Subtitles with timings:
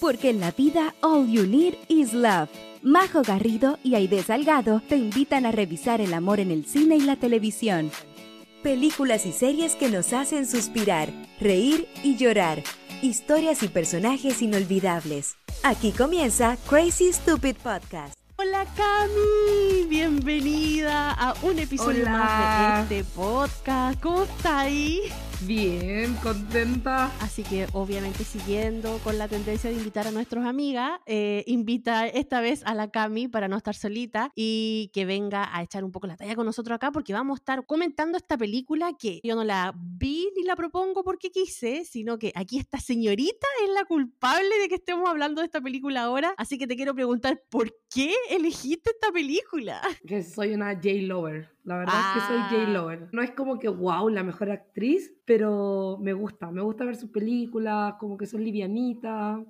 [0.00, 2.48] porque en la vida all you need is love.
[2.82, 7.00] Majo Garrido y Aide Salgado te invitan a revisar el amor en el cine y
[7.00, 7.90] la televisión.
[8.62, 12.62] Películas y series que nos hacen suspirar, reír y llorar.
[13.02, 15.36] Historias y personajes inolvidables.
[15.62, 18.14] Aquí comienza Crazy Stupid Podcast.
[18.38, 22.10] Hola Cami, bienvenida a un episodio Hola.
[22.10, 24.00] más de este podcast.
[24.00, 25.00] ¿Cómo está ahí?
[25.42, 27.12] Bien, contenta.
[27.20, 32.40] Así que obviamente siguiendo con la tendencia de invitar a nuestras amigas, eh, invita esta
[32.40, 36.06] vez a la Cami para no estar solita y que venga a echar un poco
[36.06, 39.44] la talla con nosotros acá porque vamos a estar comentando esta película que yo no
[39.44, 44.58] la vi ni la propongo porque quise, sino que aquí esta señorita es la culpable
[44.60, 46.34] de que estemos hablando de esta película ahora.
[46.38, 49.82] Así que te quiero preguntar, ¿por qué elegiste esta película?
[50.06, 51.55] Que soy una J-Lover.
[51.66, 52.48] La verdad es que soy Ah.
[52.50, 53.08] J-Lover.
[53.12, 56.50] No es como que, wow, la mejor actriz, pero me gusta.
[56.52, 59.40] Me gusta ver sus películas, como que son livianitas.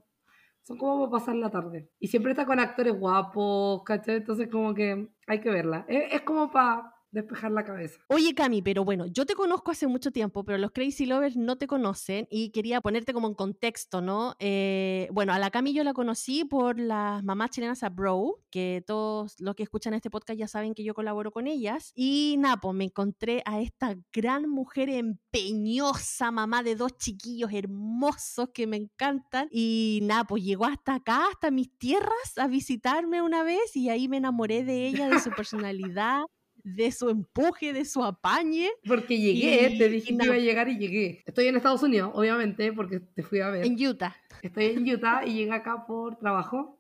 [0.63, 1.91] Son como para pasar la tarde.
[2.01, 4.17] Y siempre está con actores guapos, ¿cachai?
[4.17, 5.85] Entonces como que hay que verla.
[5.89, 7.99] Es, es como para despejar la cabeza.
[8.09, 11.57] Oye, Cami, pero bueno, yo te conozco hace mucho tiempo, pero los Crazy Lovers no
[11.57, 14.37] te conocen y quería ponerte como en contexto, ¿no?
[14.39, 18.85] Eh, bueno, a la Cami yo la conocí por las mamás chilenas a Bro, que
[18.87, 21.93] todos los que escuchan este podcast ya saben que yo colaboro con ellas.
[21.95, 28.51] Y nada, pues me encontré a esta gran mujer empeñosa, mamá de dos chiquillos hermosos
[28.53, 29.49] que me encantan.
[29.51, 34.09] Y nada, pues llegó hasta acá, hasta mis tierras, a visitarme una vez y ahí
[34.09, 36.23] me enamoré de ella, de su personalidad
[36.67, 38.69] de su empuje, de su apañe.
[38.87, 41.23] Porque llegué, Y- te dije que iba a llegar y llegué.
[41.25, 43.65] Estoy en Estados Unidos, obviamente, porque te fui a ver.
[43.65, 44.17] En Utah.
[44.43, 46.79] Estoy en Utah y llegué acá por trabajo.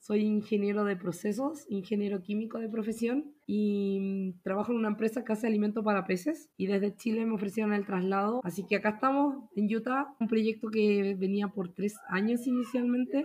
[0.00, 5.32] Soy ingeniero de procesos, ingeniero químico de profesión y mm, trabajo en una empresa que
[5.32, 8.40] hace alimento para peces y desde Chile me ofrecieron el traslado.
[8.42, 13.24] Así que acá estamos en Utah, un proyecto que venía por tres años inicialmente,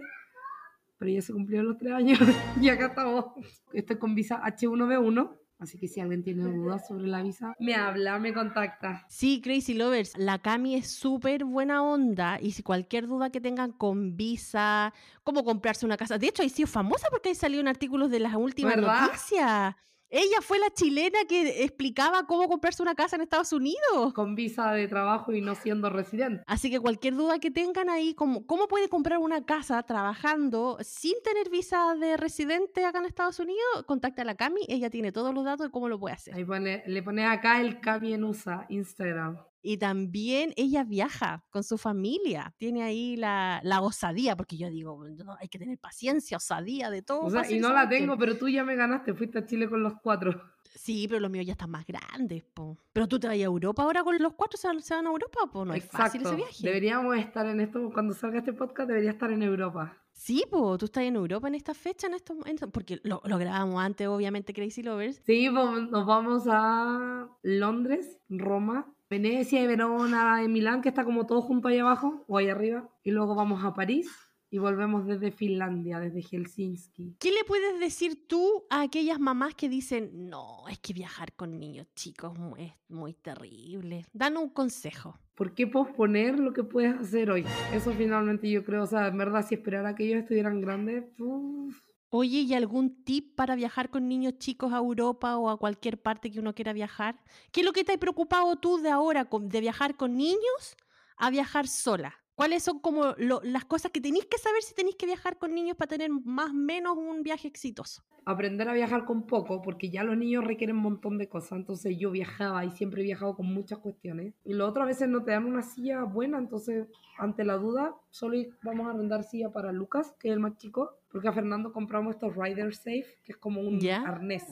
[0.97, 2.19] pero ya se cumplieron los tres años
[2.61, 3.25] y acá estamos.
[3.71, 5.31] Estoy con visa H1B1,
[5.63, 9.05] así que si alguien tiene dudas sobre la visa, me habla, me contacta.
[9.09, 13.71] Sí, Crazy Lovers, la Cami es súper buena onda y si cualquier duda que tengan
[13.71, 16.17] con visa, cómo comprarse una casa.
[16.17, 19.01] De hecho, ha sido famosa porque ahí salieron artículos de las últimas ¿Verdad?
[19.07, 19.75] noticias.
[20.15, 24.13] Ella fue la chilena que explicaba cómo comprarse una casa en Estados Unidos.
[24.13, 26.43] Con visa de trabajo y no siendo residente.
[26.45, 31.15] Así que cualquier duda que tengan ahí, como cómo puede comprar una casa trabajando sin
[31.23, 35.33] tener visa de residente acá en Estados Unidos, contacta a la Cami, ella tiene todos
[35.33, 36.35] los datos de cómo lo puede hacer.
[36.35, 39.39] Ahí pone, le pones acá el Cami en USA, Instagram.
[39.65, 45.05] Y también ella viaja con su familia, tiene ahí la, la osadía, porque yo digo,
[45.23, 47.21] no, hay que tener paciencia, osadía, de todo.
[47.21, 49.13] O sea, y no la tengo, pero tú ya me ganaste.
[49.13, 50.39] Fuiste a Chile con los cuatro.
[50.75, 52.77] Sí, pero los míos ya están más grandes, po.
[52.91, 55.09] Pero tú te vas a Europa ahora con los cuatro, se van, se van a
[55.11, 55.63] Europa, po.
[55.63, 56.55] No es fácil ese viaje.
[56.61, 59.97] Deberíamos estar en esto, cuando salga este podcast, debería estar en Europa.
[60.11, 63.37] Sí, po, tú estás en Europa en esta fecha, en estos en- porque lo, lo
[63.37, 65.21] grabamos antes, obviamente, Crazy Lovers.
[65.25, 71.27] Sí, pues, nos vamos a Londres, Roma, Venecia y Verona, en Milán, que está como
[71.27, 72.89] todo junto ahí abajo o ahí arriba.
[73.03, 74.09] Y luego vamos a París
[74.49, 77.17] y volvemos desde Finlandia, desde Helsinki.
[77.19, 81.59] ¿Qué le puedes decir tú a aquellas mamás que dicen, no, es que viajar con
[81.59, 84.07] niños chicos es muy terrible?
[84.13, 85.19] Danos un consejo.
[85.35, 87.45] ¿Por qué posponer lo que puedes hacer hoy?
[87.71, 91.03] Eso finalmente yo creo, o sea, en verdad, si esperara a que ellos estuvieran grandes,
[91.19, 91.75] uf,
[92.15, 96.29] Oye, ¿y algún tip para viajar con niños chicos a Europa o a cualquier parte
[96.29, 97.19] que uno quiera viajar?
[97.51, 100.77] ¿Qué es lo que te ha preocupado tú de ahora, de viajar con niños
[101.17, 102.22] a viajar sola?
[102.35, 105.53] ¿Cuáles son como lo- las cosas que tenéis que saber si tenéis que viajar con
[105.53, 108.03] niños para tener más o menos un viaje exitoso?
[108.25, 111.59] aprender a viajar con poco, porque ya los niños requieren un montón de cosas.
[111.59, 114.33] Entonces yo viajaba y siempre he viajado con muchas cuestiones.
[114.45, 117.93] Y lo otro a veces no te dan una silla buena, entonces ante la duda
[118.11, 121.73] solo vamos a arrendar silla para Lucas, que es el más chico, porque a Fernando
[121.73, 124.45] compramos estos Rider Safe, que es como un arnés.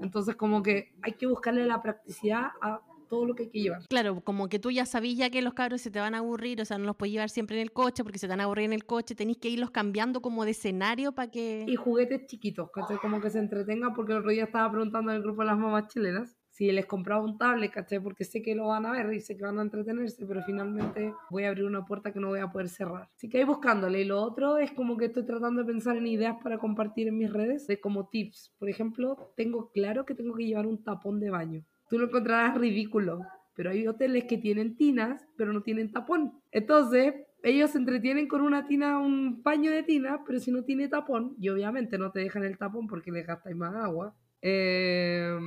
[0.00, 2.80] Entonces como que hay que buscarle la practicidad a
[3.12, 3.86] todo lo que hay que llevar.
[3.88, 6.62] Claro, como que tú ya sabías ya que los cabros se te van a aburrir,
[6.62, 8.44] o sea, no los puedes llevar siempre en el coche porque se te van a
[8.44, 11.66] aburrir en el coche, tenéis que irlos cambiando como de escenario para que...
[11.68, 12.96] Y juguetes chiquitos, ¿cachai?
[12.96, 15.58] Como que se entretengan, porque el otro día estaba preguntando en el grupo de las
[15.58, 18.00] mamás chilenas si les compraba un tablet, ¿cachai?
[18.00, 21.14] Porque sé que lo van a ver y sé que van a entretenerse, pero finalmente
[21.30, 23.08] voy a abrir una puerta que no voy a poder cerrar.
[23.14, 24.02] Así que ahí buscándole.
[24.02, 27.16] Y lo otro es como que estoy tratando de pensar en ideas para compartir en
[27.16, 28.54] mis redes, de como tips.
[28.58, 31.64] Por ejemplo, tengo claro que tengo que llevar un tapón de baño.
[31.92, 33.20] Tú lo encontrarás ridículo,
[33.54, 36.32] pero hay hoteles que tienen tinas, pero no tienen tapón.
[36.50, 37.12] Entonces,
[37.42, 41.36] ellos se entretienen con una tina, un paño de tina, pero si no tiene tapón,
[41.38, 45.38] y obviamente no te dejan el tapón porque les gastáis más agua, eh,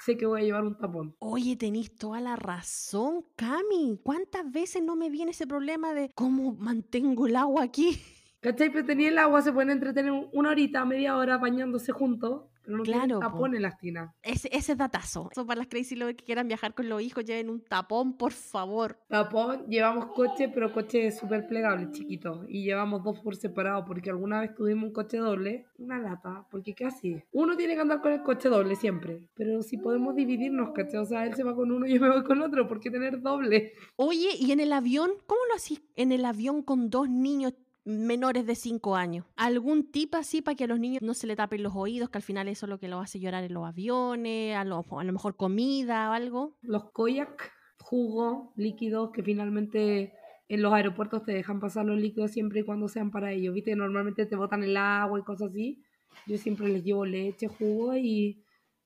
[0.00, 1.16] sé que voy a llevar un tapón.
[1.20, 3.98] Oye, tenéis toda la razón, Cami.
[4.02, 7.98] ¿Cuántas veces no me viene ese problema de cómo mantengo el agua aquí?
[8.40, 8.70] ¿Cachai?
[8.70, 12.82] Pero tenía el agua, se pueden entretener una horita, media hora bañándose juntos, pero no
[12.84, 13.26] Claro, tienen po.
[13.26, 14.10] tapón en las tinas.
[14.22, 15.28] Ese, ese es datazo.
[15.30, 18.32] Eso para las crazy lovers que quieran viajar con los hijos, lleven un tapón, por
[18.32, 18.98] favor.
[19.08, 22.44] Tapón, llevamos coche, pero coche súper plegable, chiquito.
[22.48, 26.74] Y llevamos dos por separado, porque alguna vez tuvimos un coche doble, una lata, porque
[26.74, 27.22] casi.
[27.32, 29.28] Uno tiene que andar con el coche doble siempre.
[29.34, 31.00] Pero si podemos dividirnos, ¿cachai?
[31.00, 32.90] O sea, él se va con uno y yo me voy con otro, ¿por qué
[32.90, 33.72] tener doble?
[33.96, 35.10] Oye, ¿y en el avión?
[35.26, 39.26] ¿Cómo lo hacís en el avión con dos niños menores de 5 años?
[39.36, 42.18] ¿Algún tip así para que a los niños no se le tapen los oídos, que
[42.18, 45.04] al final eso es lo que los hace llorar en los aviones, a lo, a
[45.04, 46.56] lo mejor comida o algo?
[46.62, 50.14] Los koyak, jugo, líquidos, que finalmente
[50.48, 53.54] en los aeropuertos te dejan pasar los líquidos siempre y cuando sean para ellos.
[53.54, 55.82] Viste, normalmente te botan el agua y cosas así.
[56.26, 58.43] Yo siempre les llevo leche, jugo y,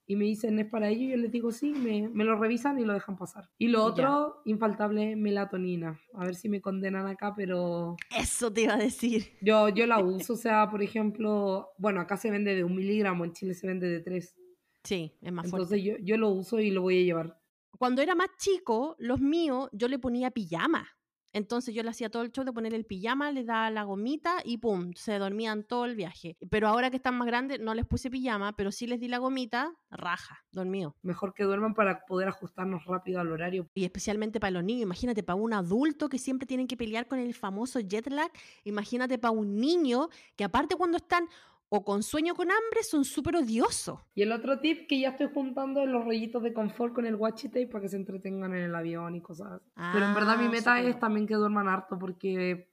[0.09, 1.11] y me dicen es para ellos.
[1.11, 3.51] Yo les digo sí, me, me lo revisan y lo dejan pasar.
[3.59, 6.01] Y lo otro, infaltable melatonina.
[6.15, 9.35] A ver si me condenan acá, pero Eso te iba a decir.
[9.43, 10.33] yo, yo la uso.
[10.33, 13.87] O sea, por ejemplo, bueno, acá se vende de un miligramo, en Chile se vende
[13.87, 14.35] de tres.
[14.83, 15.75] Sí, es más fuerte.
[15.75, 17.39] Entonces yo, yo lo uso y lo voy a llevar.
[17.79, 20.89] Cuando era más chico, los míos, yo le ponía pijama.
[21.33, 24.37] Entonces yo le hacía todo el show de poner el pijama, le daba la gomita
[24.45, 26.37] y pum, se dormían todo el viaje.
[26.51, 29.19] Pero ahora que están más grandes, no les puse pijama, pero sí les di la
[29.19, 30.97] gomita, raja, dormido.
[31.03, 33.69] Mejor que duerman para poder ajustarnos rápido al horario.
[33.75, 37.19] Y especialmente para los niños, imagínate para un adulto que siempre tienen que pelear con
[37.19, 38.31] el famoso jet lag,
[38.65, 41.29] imagínate para un niño que aparte cuando están
[41.71, 44.01] o con sueño o con hambre son súper odiosos.
[44.15, 47.15] Y el otro tip que ya estoy juntando es los rollitos de confort con el
[47.17, 49.65] washi tape para que se entretengan en el avión y cosas así.
[49.93, 52.71] Pero en verdad mi Ah, meta es también que duerman harto porque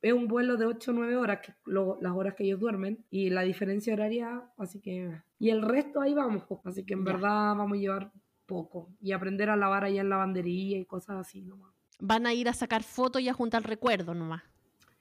[0.00, 3.04] es un vuelo de 8 o 9 horas, que lo- las horas que ellos duermen,
[3.10, 5.20] y la diferencia horaria, así que...
[5.40, 7.12] Y el resto ahí vamos, pues, así que en Ya.
[7.12, 8.12] verdad vamos a llevar
[8.46, 8.88] poco.
[9.00, 11.72] Y aprender a lavar allá en lavandería y cosas así nomás.
[12.00, 14.42] Van a ir a sacar fotos y a juntar recuerdos nomás.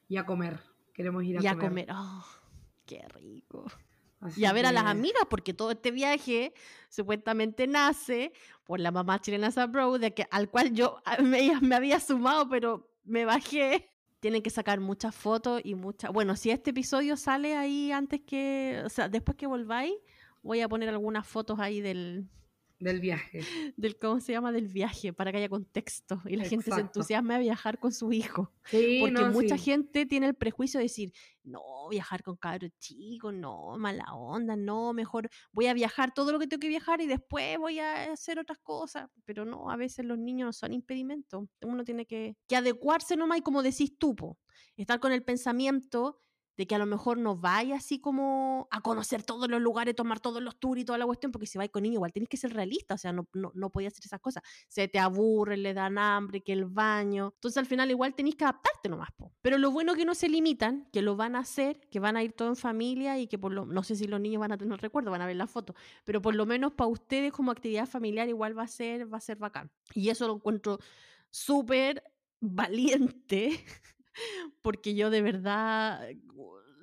[0.09, 0.59] Y a comer.
[0.93, 1.69] Queremos ir a Y a comer.
[1.69, 1.87] comer.
[1.91, 2.25] Oh,
[2.87, 3.65] qué rico.
[4.19, 6.51] Así Y a ver a las amigas, porque todo este viaje
[6.89, 11.75] supuestamente nace por la mamá chilena Sabro, de que, al cual yo a- me, me
[11.75, 13.91] había sumado, pero me bajé.
[14.19, 16.11] Tienen que sacar muchas fotos y muchas.
[16.11, 18.81] Bueno, si este episodio sale ahí antes que.
[18.83, 19.93] O sea, después que volváis,
[20.41, 22.27] voy a poner algunas fotos ahí del,
[22.79, 23.41] Del viaje.
[23.75, 24.51] del ¿cómo se llama?
[24.51, 28.11] Del viaje, para que haya contexto y la gente se entusiasme a viajar con su
[28.13, 28.53] hijo.
[28.65, 29.63] Sí, Porque no, mucha sí.
[29.63, 31.11] gente tiene el prejuicio de decir,
[31.43, 36.39] no, viajar con cabros chicos, no, mala onda, no, mejor voy a viajar todo lo
[36.39, 39.09] que tengo que viajar y después voy a hacer otras cosas.
[39.25, 41.47] Pero no, a veces los niños son impedimento.
[41.61, 44.37] Uno tiene que, que adecuarse nomás y como decís tú, po,
[44.75, 46.19] estar con el pensamiento
[46.57, 50.19] de que a lo mejor no vaya así como a conocer todos los lugares, tomar
[50.19, 52.37] todos los tours y toda la cuestión, porque si vais con niños igual tenés que
[52.37, 54.43] ser realista, o sea, no, no, no podía hacer esas cosas.
[54.67, 57.31] Se te aburren, le dan hambre, que el baño.
[57.35, 59.09] Entonces al final igual tenés que adaptarte nomás.
[59.41, 62.23] Pero lo bueno que no se limitan, que lo van a hacer, que van a
[62.23, 64.57] ir todo en familia y que por lo, no sé si los niños van a
[64.57, 67.87] tener recuerdo, van a ver la foto, pero por lo menos para ustedes como actividad
[67.87, 69.71] familiar igual va a ser, va a ser bacán.
[69.93, 70.79] Y eso lo encuentro
[71.29, 72.03] súper
[72.39, 73.63] valiente
[74.61, 76.07] porque yo de verdad,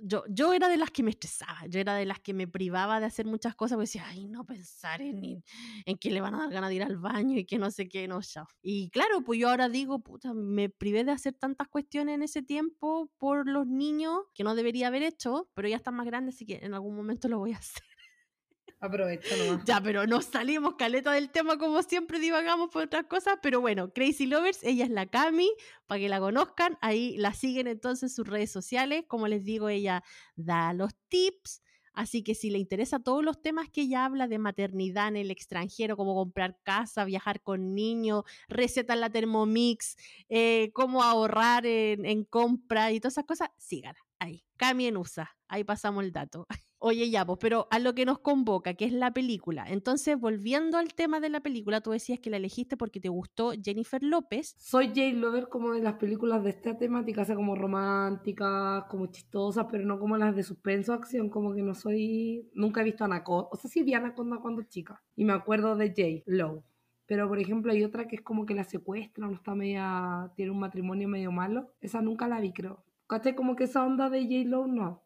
[0.02, 3.00] yo, yo era de las que me estresaba, yo era de las que me privaba
[3.00, 5.42] de hacer muchas cosas, porque decía, ay, no pensar en,
[5.86, 7.88] en que le van a dar ganas de ir al baño y que no sé
[7.88, 8.44] qué, no, ya.
[8.62, 12.42] Y claro, pues yo ahora digo, puta, me privé de hacer tantas cuestiones en ese
[12.42, 16.46] tiempo por los niños que no debería haber hecho, pero ya están más grandes, así
[16.46, 17.93] que en algún momento lo voy a hacer.
[18.84, 19.64] Aprovecha nomás.
[19.64, 23.94] Ya, pero no salimos caleta del tema como siempre divagamos por otras cosas, pero bueno,
[23.94, 25.50] Crazy Lovers, ella es la Cami,
[25.86, 29.70] para que la conozcan, ahí la siguen entonces en sus redes sociales, como les digo,
[29.70, 30.04] ella
[30.36, 31.62] da los tips,
[31.94, 35.30] así que si le interesa todos los temas que ella habla de maternidad en el
[35.30, 39.96] extranjero, como comprar casa, viajar con niños, recetas en la Thermomix,
[40.28, 45.30] eh, cómo ahorrar en, en compra y todas esas cosas, sígala ahí, Cami en USA,
[45.48, 46.46] ahí pasamos el dato.
[46.86, 49.64] Oye, ya, pues, pero a lo que nos convoca, que es la película.
[49.66, 53.52] Entonces, volviendo al tema de la película, tú decías que la elegiste porque te gustó
[53.52, 54.54] Jennifer López.
[54.58, 59.06] Soy Jane Lover como de las películas de esta temática, o sea, como románticas, como
[59.06, 62.50] chistosas, pero no como las de suspenso, acción, como que no soy...
[62.52, 65.94] Nunca he visto Anaconda, o sea, sí vi Anaconda cuando chica, y me acuerdo de
[65.96, 66.64] Jay Lowe.
[67.06, 70.30] Pero, por ejemplo, hay otra que es como que la secuestran, o está media...
[70.36, 71.72] tiene un matrimonio medio malo.
[71.80, 72.84] Esa nunca la vi, creo.
[73.06, 73.34] ¿Cachai?
[73.34, 74.50] Como que esa onda de J.
[74.50, 75.03] Lowe, no.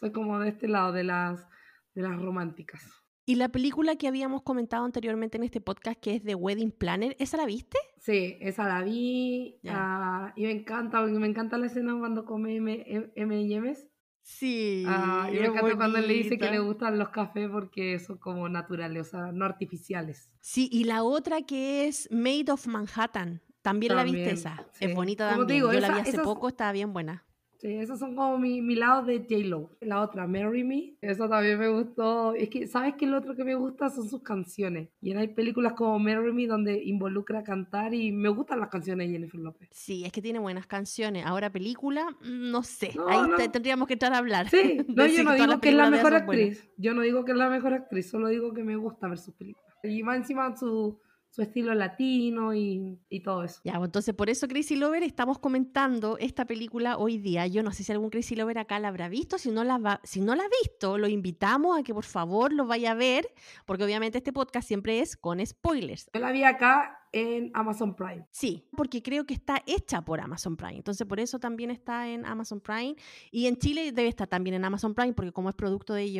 [0.00, 1.46] Soy como de este lado, de las,
[1.94, 2.82] de las románticas.
[3.26, 7.14] Y la película que habíamos comentado anteriormente en este podcast, que es The Wedding Planner,
[7.18, 7.76] ¿esa la viste?
[7.98, 12.56] Sí, esa la vi ah, y me encanta, porque me encanta la escena cuando come
[12.56, 13.86] M&M's.
[14.22, 14.84] Sí.
[14.86, 16.50] Ah, y me encanta cuando le dice que bonita.
[16.52, 20.30] le gustan los cafés porque son como naturales, o sea, no artificiales.
[20.40, 23.42] Sí, y la otra que es Made of Manhattan.
[23.62, 24.66] También, la viste También, esa.
[24.72, 24.86] sí.
[24.86, 25.58] Es bonita te también.
[25.58, 27.26] digo, Yo la esa- vi hace esas- poco, estaba bien buena.
[27.60, 29.70] Sí, esos son como mi, mi lado de J-Lo.
[29.82, 32.32] La otra, Marry Me, eso también me gustó.
[32.34, 33.06] Es que, ¿sabes qué?
[33.06, 34.88] Lo otro que me gusta son sus canciones.
[35.02, 39.12] Y hay películas como Marry Me donde involucra cantar y me gustan las canciones de
[39.12, 39.68] Jennifer López.
[39.72, 41.26] Sí, es que tiene buenas canciones.
[41.26, 42.92] Ahora película, mm, no sé.
[42.96, 43.36] No, Ahí no.
[43.36, 44.48] te- tendríamos que entrar a hablar.
[44.48, 46.22] Sí, no, yo no digo que es la mejor buenas.
[46.22, 46.70] actriz.
[46.78, 49.34] Yo no digo que es la mejor actriz, solo digo que me gusta ver sus
[49.34, 49.68] películas.
[49.82, 50.98] Y más encima su,
[51.30, 53.60] su estilo latino y, y todo eso.
[53.64, 57.46] Ya, pues, entonces por eso Crazy Lover estamos comentando esta película hoy día.
[57.46, 59.38] Yo no sé si algún Crazy Lover acá la habrá visto.
[59.38, 62.52] Si no la, va- si no la ha visto, lo invitamos a que por favor
[62.52, 63.28] lo vaya a ver,
[63.64, 66.10] porque obviamente este podcast siempre es con spoilers.
[66.12, 68.26] Yo la vi acá en Amazon Prime.
[68.30, 70.76] Sí, porque creo que está hecha por Amazon Prime.
[70.76, 72.96] Entonces por eso también está en Amazon Prime.
[73.30, 76.10] Y en Chile debe estar también en Amazon Prime, porque como es producto de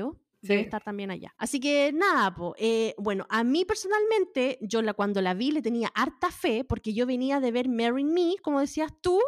[0.42, 0.64] ellos, debe Sí.
[0.64, 1.34] estar también allá.
[1.36, 5.62] Así que nada, po, eh, bueno, a mí personalmente, yo la, cuando la vi le
[5.62, 9.20] tenía harta fe, porque yo venía de ver Marry Me, como decías tú,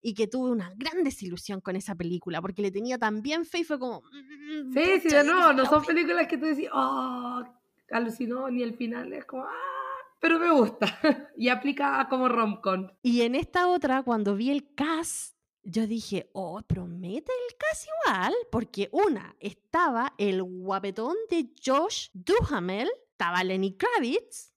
[0.00, 3.64] y que tuve una gran desilusión con esa película, porque le tenía también fe y
[3.64, 4.02] fue como...
[4.02, 7.42] mm, Sí, sí, no, Jennifer no son películas que tú decís, oh,
[7.90, 9.50] alucinó, ni el final es como, ah,
[10.20, 10.86] pero me gusta.
[11.36, 12.88] y aplica como rom-com.
[13.02, 15.31] Y en esta otra, cuando vi el cast,
[15.62, 22.90] yo dije, oh, promete el cast igual, porque una, estaba el guapetón de Josh Duhamel,
[23.10, 24.52] estaba Lenny Kravitz,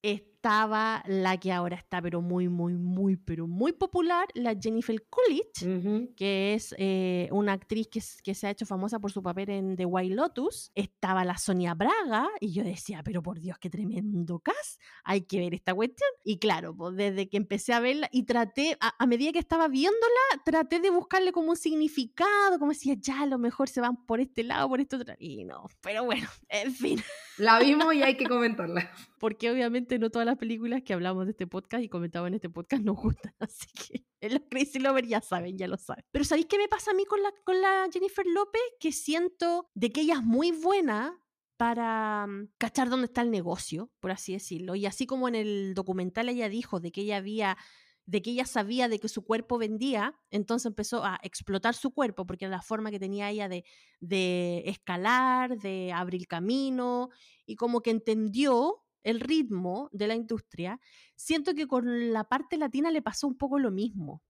[0.46, 6.54] la que ahora está, pero muy, muy, muy, pero muy popular, la Jennifer Coolidge, que
[6.54, 9.86] es eh, una actriz que, que se ha hecho famosa por su papel en The
[9.86, 10.72] White Lotus.
[10.76, 15.40] Estaba la Sonia Braga y yo decía, pero por Dios, qué tremendo cast, hay que
[15.40, 16.10] ver esta cuestión.
[16.24, 19.68] Y claro, pues desde que empecé a verla y traté, a, a medida que estaba
[19.68, 24.06] viéndola, traté de buscarle como un significado, como decía, ya a lo mejor se van
[24.06, 25.16] por este lado, por este otro.
[25.18, 27.02] Y no, pero bueno, en fin.
[27.38, 28.92] La vimos y hay que comentarla.
[29.26, 32.48] Porque obviamente no todas las películas que hablamos de este podcast y comentamos en este
[32.48, 33.34] podcast nos gustan.
[33.40, 36.06] Así que en los Crazy Lover ya saben, ya lo saben.
[36.12, 38.62] Pero ¿sabéis qué me pasa a mí con la, con la Jennifer López?
[38.80, 41.20] Que siento de que ella es muy buena
[41.58, 44.76] para mm, cachar dónde está el negocio, por así decirlo.
[44.76, 47.58] Y así como en el documental ella dijo de que ella había
[48.06, 52.28] de que ella sabía de que su cuerpo vendía, entonces empezó a explotar su cuerpo
[52.28, 53.66] porque era la forma que tenía ella de,
[54.00, 57.10] de escalar, de abrir camino,
[57.48, 60.80] y como que entendió el ritmo de la industria,
[61.16, 64.22] siento que con la parte latina le pasó un poco lo mismo.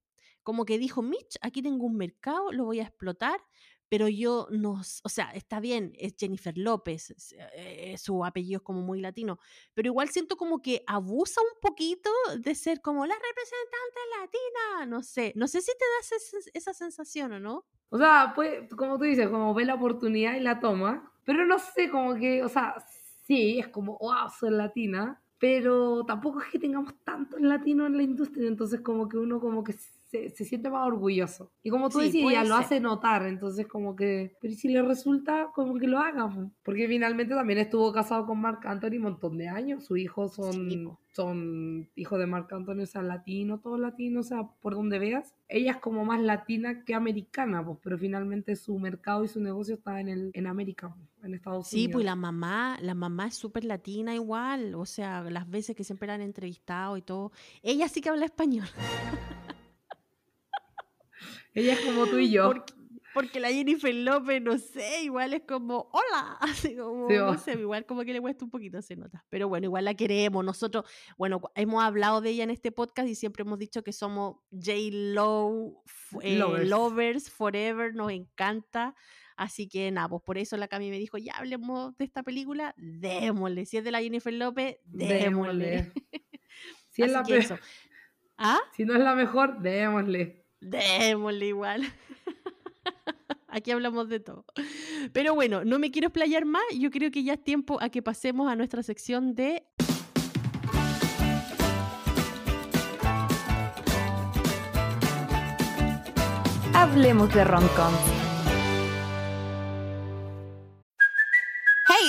[0.43, 3.39] Como que dijo, Mitch, aquí tengo un mercado, lo voy a explotar,
[3.89, 8.63] pero yo no, o sea, está bien, es Jennifer López, es, eh, su apellido es
[8.63, 9.39] como muy latino,
[9.73, 15.01] pero igual siento como que abusa un poquito de ser como la representante latina, no
[15.01, 17.65] sé, no sé si te das esa, esa sensación o no.
[17.89, 21.11] O sea, pues, como tú dices, como ve la oportunidad y la toma.
[21.23, 22.75] Pero no sé, como que, o sea,
[23.25, 25.21] sí, es como, wow, soy latina.
[25.37, 28.47] Pero tampoco es que tengamos tantos latinos en la industria.
[28.47, 29.73] Entonces, como que uno como que
[30.15, 31.51] se, se siente más orgulloso.
[31.63, 33.25] Y como tú Sí, decías, ella lo hace notar.
[33.25, 36.29] Entonces, como que, pero ¿y si le resulta, como que lo haga.
[36.29, 36.51] po?
[36.63, 39.85] Porque finalmente también estuvo casado con Marc Anthony un montón de años.
[39.85, 44.29] Sus hijos son, Sí, son hijos de Marc Anthony, o sea, latino, todos latinos, o
[44.29, 45.33] sea, por donde veas.
[45.47, 49.75] Ella es como más latina que americana, pues, pero finalmente su mercado y su negocio
[49.75, 51.93] está en, el, en América, pues, en Estados Sí, Unidos.
[51.93, 55.83] pues y la mamá, la mamá es súper latina igual, o sea, las veces que
[55.83, 57.31] siempre la han entrevistado y todo,
[57.63, 58.67] ella sí que habla español.
[61.55, 62.45] Ella es como tú y yo.
[62.47, 62.73] Porque,
[63.13, 67.53] porque la Jennifer López, no sé, igual es como, hola, así como, Sí, no sé,
[67.53, 69.25] igual como que le cuesta un poquito, se nota.
[69.29, 70.43] Pero bueno, igual la queremos.
[70.43, 70.85] Nosotros,
[71.17, 75.81] bueno, hemos hablado de ella en este podcast y siempre hemos dicho que somos J-Lo
[76.21, 76.67] eh, Lovers.
[76.69, 78.93] lovers forever, nos encanta.
[79.37, 82.73] Así que nada, pues por eso la Cami me dijo, ya hablemos de esta película,
[82.77, 83.65] démosle.
[83.65, 85.65] Si es de la Jennifer López, démosle.
[85.65, 85.91] Démosle.
[86.89, 87.59] Si, es la eso.
[88.37, 88.57] ¿Ah?
[88.73, 90.44] si no es la mejor, démosle.
[90.59, 91.83] Démosle igual.
[93.47, 94.45] Aquí hablamos de todo.
[95.13, 96.63] Pero bueno, no me quiero explayar más.
[96.77, 99.63] Yo creo que ya es tiempo a que pasemos a nuestra sección de
[106.73, 108.14] Hablemos de romcoms.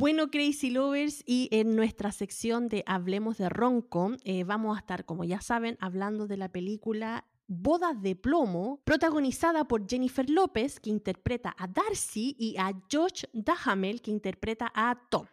[0.00, 5.04] Bueno, Crazy Lovers, y en nuestra sección de Hablemos de Ronco, eh, vamos a estar,
[5.04, 10.90] como ya saben, hablando de la película Bodas de Plomo, protagonizada por Jennifer López, que
[10.90, 15.26] interpreta a Darcy, y a Josh Duhamel, que interpreta a Tom.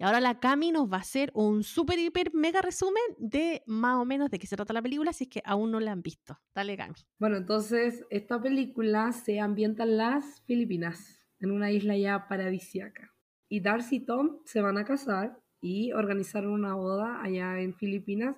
[0.00, 4.00] Y ahora la Cami nos va a hacer un super, hiper, mega resumen de más
[4.00, 6.02] o menos de qué se trata la película, si es que aún no la han
[6.02, 6.36] visto.
[6.56, 6.96] Dale, Cami.
[7.20, 13.14] Bueno, entonces esta película se ambienta en las Filipinas, en una isla ya paradisiaca.
[13.48, 18.36] Y Darcy y Tom se van a casar y organizaron una boda allá en Filipinas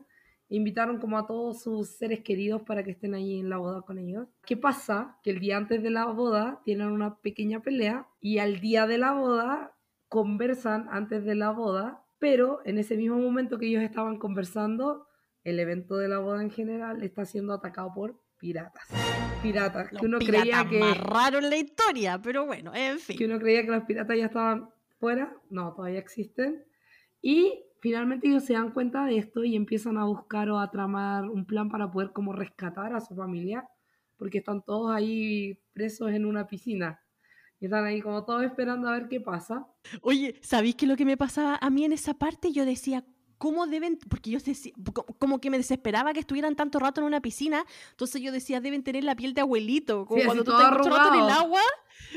[0.50, 3.98] invitaron como a todos sus seres queridos para que estén ahí en la boda con
[3.98, 4.26] ellos.
[4.44, 5.16] ¿Qué pasa?
[5.22, 8.98] Que el día antes de la boda tienen una pequeña pelea y al día de
[8.98, 9.72] la boda
[10.08, 15.06] conversan antes de la boda, pero en ese mismo momento que ellos estaban conversando,
[15.44, 18.88] el evento de la boda en general está siendo atacado por piratas.
[19.42, 22.98] Piratas, Los que uno piratas creía que más raro en la historia, pero bueno, en
[22.98, 23.16] fin.
[23.16, 24.68] que uno creía que los piratas ya estaban
[25.00, 26.64] fuera, no, todavía existen.
[27.20, 31.24] Y finalmente ellos se dan cuenta de esto y empiezan a buscar o a tramar
[31.24, 33.68] un plan para poder como rescatar a su familia,
[34.16, 37.00] porque están todos ahí presos en una piscina.
[37.58, 39.66] Y están ahí como todos esperando a ver qué pasa.
[40.02, 42.52] Oye, ¿sabéis qué es lo que me pasaba a mí en esa parte?
[42.52, 43.04] Yo decía,
[43.40, 43.98] ¿cómo deben?
[44.08, 47.64] Porque yo decía, co- como que me desesperaba que estuvieran tanto rato en una piscina.
[47.92, 50.04] Entonces yo decía, deben tener la piel de abuelito.
[50.04, 51.62] Como Sí, cuando tú estás mucho rato en el agua,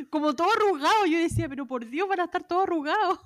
[0.09, 1.05] como todo arrugado.
[1.07, 3.19] Yo decía, pero por Dios, van a estar todos arrugados.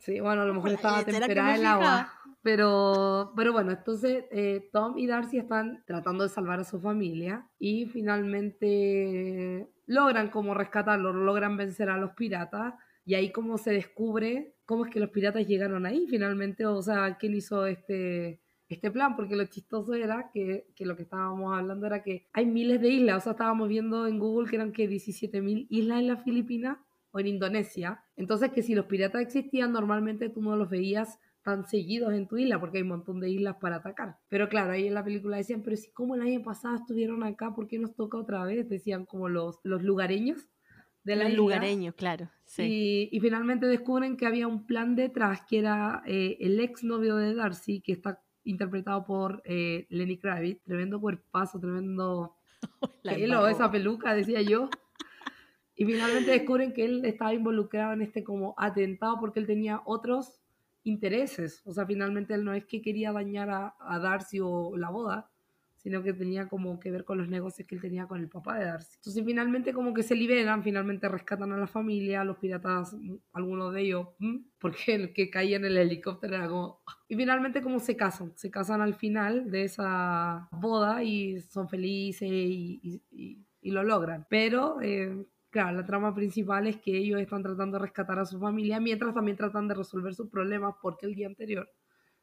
[0.00, 2.12] Sí, bueno, a lo mejor estaba ¿será que me temperada el agua.
[2.42, 7.46] Pero, pero bueno, entonces eh, Tom y Darcy están tratando de salvar a su familia
[7.58, 12.74] y finalmente logran como rescatarlo, logran vencer a los piratas
[13.04, 17.16] y ahí como se descubre cómo es que los piratas llegaron ahí finalmente, o sea,
[17.18, 21.86] quién hizo este, este plan, porque lo chistoso era que, que lo que estábamos hablando
[21.86, 24.88] era que hay miles de islas, o sea, estábamos viendo en Google que eran que
[24.88, 26.78] 17.000 islas en las Filipinas
[27.10, 28.02] o en Indonesia.
[28.16, 32.38] Entonces, que si los piratas existían, normalmente tú no los veías tan seguidos en tu
[32.38, 34.16] isla, porque hay un montón de islas para atacar.
[34.28, 37.54] Pero claro, ahí en la película decían, pero si como el año pasado estuvieron acá,
[37.54, 38.66] ¿por qué nos toca otra vez?
[38.66, 40.48] Decían como los, los lugareños
[41.04, 41.36] de la Los isla.
[41.42, 42.30] lugareños, claro.
[42.44, 42.62] Sí.
[42.62, 47.16] Y, y finalmente descubren que había un plan detrás, que era eh, el ex novio
[47.16, 50.62] de Darcy, que está interpretado por eh, Lenny Kravitz.
[50.64, 52.36] Tremendo cuerpazo, tremendo
[53.02, 54.68] La pelo, esa peluca, decía yo.
[55.76, 60.40] Y finalmente descubren que él estaba involucrado en este como atentado porque él tenía otros
[60.84, 61.62] intereses.
[61.64, 65.30] O sea, finalmente él no es que quería dañar a, a Darcy o la boda,
[65.84, 68.58] sino que tenía como que ver con los negocios que él tenía con el papá
[68.58, 68.96] de Darcy.
[68.96, 72.96] Entonces finalmente como que se liberan, finalmente rescatan a la familia, los piratas,
[73.34, 74.08] algunos de ellos,
[74.58, 76.80] porque el que caía en el helicóptero era como...
[77.06, 82.28] Y finalmente como se casan, se casan al final de esa boda y son felices
[82.30, 84.26] y, y- y- y lo logran.
[84.28, 84.80] Pero...
[84.82, 88.80] eh, Claro, la trama principal es que ellos están tratando de rescatar a su familia
[88.80, 91.70] mientras también tratan de resolver sus problemas porque el día anterior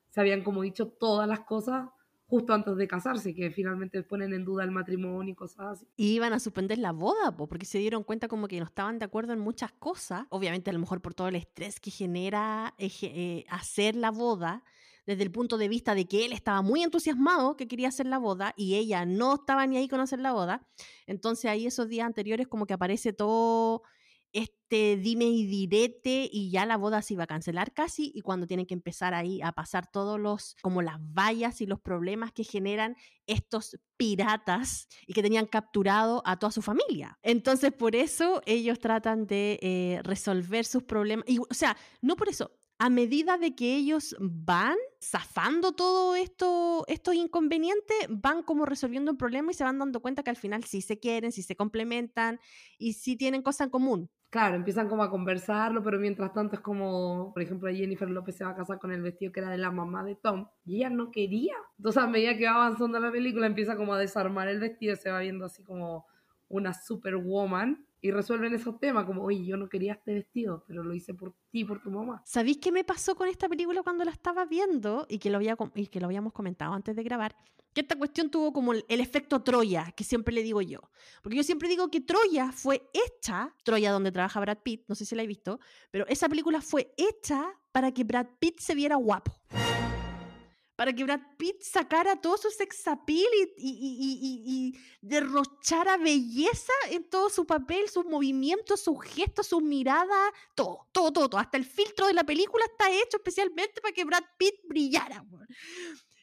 [0.09, 1.87] se habían como dicho todas las cosas
[2.31, 5.85] justo antes de casarse, que finalmente ponen en duda el matrimonio y cosas así.
[5.97, 8.99] Y iban a suspender la boda, po, porque se dieron cuenta como que no estaban
[8.99, 10.27] de acuerdo en muchas cosas.
[10.29, 14.63] Obviamente, a lo mejor por todo el estrés que genera eje- eh, hacer la boda,
[15.05, 18.17] desde el punto de vista de que él estaba muy entusiasmado que quería hacer la
[18.17, 20.65] boda y ella no estaba ni ahí con hacer la boda.
[21.07, 23.81] Entonces ahí esos días anteriores como que aparece todo
[24.33, 28.47] este dime y direte y ya la boda se iba a cancelar casi y cuando
[28.47, 32.43] tienen que empezar ahí a pasar todos los como las vallas y los problemas que
[32.43, 32.95] generan
[33.27, 37.19] estos piratas y que tenían capturado a toda su familia.
[37.21, 42.29] Entonces por eso ellos tratan de eh, resolver sus problemas y o sea, no por
[42.29, 49.11] eso, a medida de que ellos van zafando todo esto, estos inconvenientes, van como resolviendo
[49.11, 51.55] un problema y se van dando cuenta que al final sí se quieren, sí se
[51.55, 52.39] complementan
[52.79, 54.09] y sí tienen cosas en común.
[54.31, 58.45] Claro, empiezan como a conversarlo, pero mientras tanto es como, por ejemplo, Jennifer López se
[58.45, 60.89] va a casar con el vestido que era de la mamá de Tom y ella
[60.89, 61.53] no quería.
[61.77, 65.11] Entonces a medida que va avanzando la película empieza como a desarmar el vestido, se
[65.11, 66.05] va viendo así como
[66.47, 70.93] una superwoman y resuelven esos temas como, oye, yo no quería este vestido, pero lo
[70.93, 72.23] hice por ti, por tu mamá.
[72.25, 75.55] ¿Sabéis qué me pasó con esta película cuando la estaba viendo y que lo, había,
[75.75, 77.35] y que lo habíamos comentado antes de grabar?
[77.73, 80.79] Que esta cuestión tuvo como el, el efecto Troya, que siempre le digo yo.
[81.21, 85.05] Porque yo siempre digo que Troya fue hecha, Troya donde trabaja Brad Pitt, no sé
[85.05, 85.59] si la he visto,
[85.91, 89.39] pero esa película fue hecha para que Brad Pitt se viera guapo.
[90.81, 97.45] Para que Brad Pitt sacara todo su sex appeal y, derrochara belleza en todo su
[97.45, 101.39] papel, sus movimientos, sus gestos, sus miradas, todo, todo, todo, todo.
[101.39, 105.23] Hasta el filtro de la película está hecho especialmente para que Brad Pitt brillara.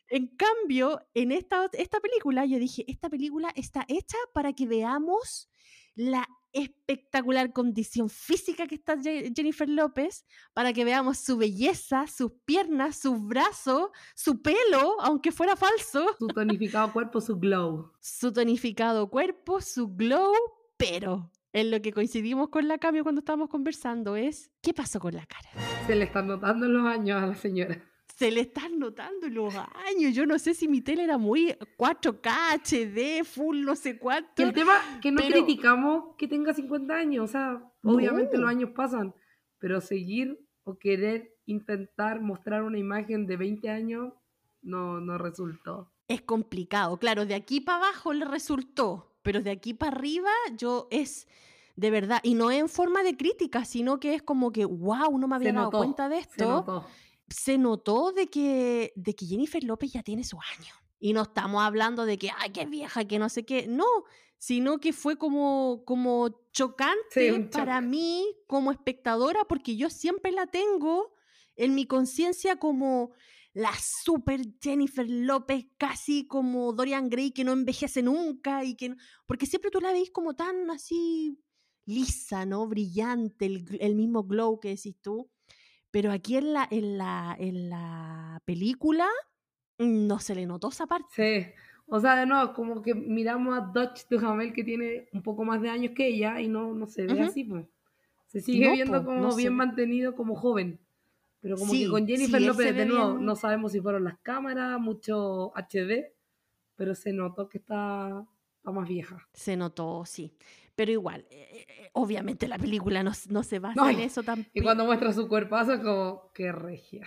[0.08, 5.48] En cambio, en esta, esta película, yo dije, esta película está hecha para que veamos
[5.94, 12.32] la espectacular condición física que está Je- Jennifer López para que veamos su belleza, sus
[12.44, 17.92] piernas, sus brazos, su pelo, aunque fuera falso, Su tonificado cuerpo, su glow.
[18.00, 20.32] su tonificado cuerpo, su glow,
[20.76, 25.14] pero en lo que coincidimos con la cambio cuando estábamos conversando es ¿qué pasó con
[25.14, 25.48] la cara?
[25.86, 27.82] Se le están notando los años a la señora.
[28.18, 30.12] Se le están notando los años.
[30.12, 34.42] Yo no sé si mi tele era muy 4K, HD, full, no sé cuánto.
[34.42, 38.42] El tema que no Pero- criticamos que tenga 50 años, o sea, obviamente No.
[38.42, 39.14] los años pasan,
[39.60, 44.12] pero seguir o querer intentar mostrar una imagen de 20 años
[44.62, 45.92] no, no resultó.
[46.08, 46.96] es complicado.
[46.98, 51.28] Claro, de aquí para abajo le resultó, pero de aquí para arriba yo es
[51.76, 55.28] de verdad, y no en forma de crítica, sino que es como que, wow, no
[55.28, 56.84] me había dado cuenta de esto.
[57.30, 60.74] Se notó de que, de que Jennifer López ya tiene sus años.
[61.00, 63.66] Y no estamos hablando de que, ay, qué vieja, que no sé qué.
[63.68, 63.84] No,
[64.38, 66.98] sino que fue como, como chocante
[67.58, 71.12] para mí como espectadora, porque yo siempre la tengo
[71.56, 73.12] en mi conciencia como
[73.52, 73.72] la
[74.04, 79.46] super Jennifer López, casi como Dorian Gray, que no envejece nunca y que no- porque
[79.46, 81.36] siempre tú la veis como tan así
[81.84, 82.66] lisa, ¿no?
[82.68, 85.30] Brillante, el, el mismo glow que decís tú.
[85.90, 89.08] Pero aquí en la, en la, en la película
[89.78, 91.08] mm, no se le notó esa parte.
[91.10, 91.46] Sí.
[91.86, 95.62] O sea, de nuevo, como que miramos a Dutch Duhamel que tiene un poco más
[95.62, 97.66] de años que ella y no, no se ve así, pues.
[98.26, 100.78] Se sigue No, viendo como no bien mantenido como joven.
[101.40, 103.24] Pero como Sí, que con sí, Jennifer él López, de nuevo, bien.
[103.24, 106.12] no sabemos si fueron las cámaras, mucho HD,
[106.76, 108.26] pero se notó que está,
[108.58, 109.26] está más vieja.
[109.32, 110.34] Se notó, sí.
[110.78, 114.62] Pero igual, eh, eh, obviamente la película no, no se basa en eso tan Y
[114.62, 117.04] cuando muestra su cuerpazo es como, qué regia.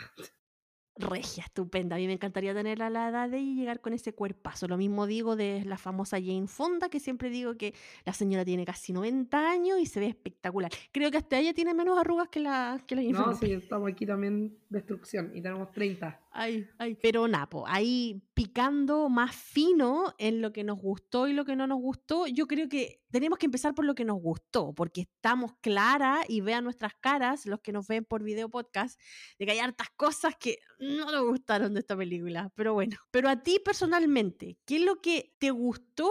[0.98, 1.96] Regia, estupenda.
[1.96, 4.68] A mí me encantaría tenerla a la edad de y llegar con ese cuerpazo.
[4.68, 7.74] Lo mismo digo de la famosa Jane Fonda, que siempre digo que
[8.06, 10.72] la señora tiene casi 90 años y se ve espectacular.
[10.92, 14.06] Creo que hasta ella tiene menos arrugas que la, que la No, sí, estamos aquí
[14.06, 16.20] también destrucción y tenemos 30.
[16.34, 16.98] Ay, ay.
[17.02, 21.68] Pero Napo, ahí picando más fino en lo que nos gustó y lo que no
[21.68, 25.54] nos gustó, yo creo que tenemos que empezar por lo que nos gustó, porque estamos
[25.60, 29.00] claras y vean nuestras caras, los que nos ven por video podcast,
[29.38, 30.58] de que hay hartas cosas que
[30.98, 32.52] no nos gustaron de esta película.
[32.56, 36.10] Pero bueno, pero a ti personalmente, ¿qué es lo que te gustó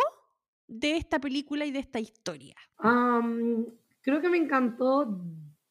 [0.67, 2.55] de esta película y de esta historia?
[4.03, 5.21] Creo que me encantó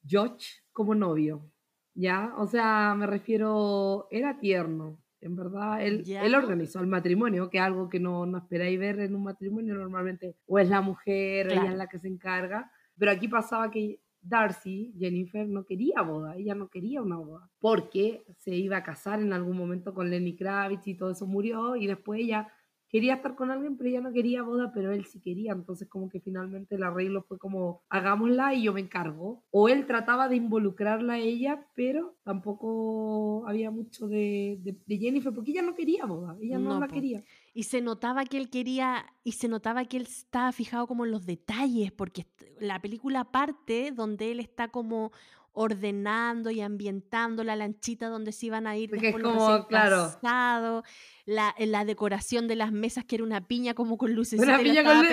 [0.10, 1.52] Josh como novio,
[1.94, 2.34] ¿ya?
[2.38, 5.82] O sea, me refiero, era tierno, en verdad.
[5.86, 6.04] Él,
[6.36, 10.36] organizó el matrimonio, que es algo que no, no esperáis ver en un matrimonio normalmente.
[10.46, 11.72] O es la mujer, o ella Claro.
[11.74, 12.72] es la que se encarga.
[12.98, 18.24] Pero aquí pasaba que Darcy, Jennifer, no quería boda, ella no quería una boda, porque
[18.38, 21.88] se iba a casar en algún momento con Lenny Kravitz y todo eso murió, y
[21.88, 22.48] después ella
[22.92, 25.52] quería estar con alguien, pero ella no quería boda, pero él sí quería.
[25.52, 29.44] Entonces, como que finalmente el arreglo fue como, hagámosla y yo me encargo.
[29.52, 35.32] O él trataba de involucrarla a ella, pero tampoco había mucho de, de- de Jennifer,
[35.34, 36.96] porque ella no quería boda, ella no, No, la po.
[36.96, 37.24] quería.
[37.54, 41.12] Y se notaba que él quería, y se notaba que él estaba fijado como en
[41.12, 42.26] los detalles, porque
[42.60, 45.12] la película parte donde él está como
[45.54, 49.68] ordenando y ambientando la lanchita donde se iban a ir Porque es después los como,
[49.68, 50.84] claro.
[51.26, 54.84] la, la decoración de las mesas que era una piña como con luces Una piña
[54.84, 55.04] con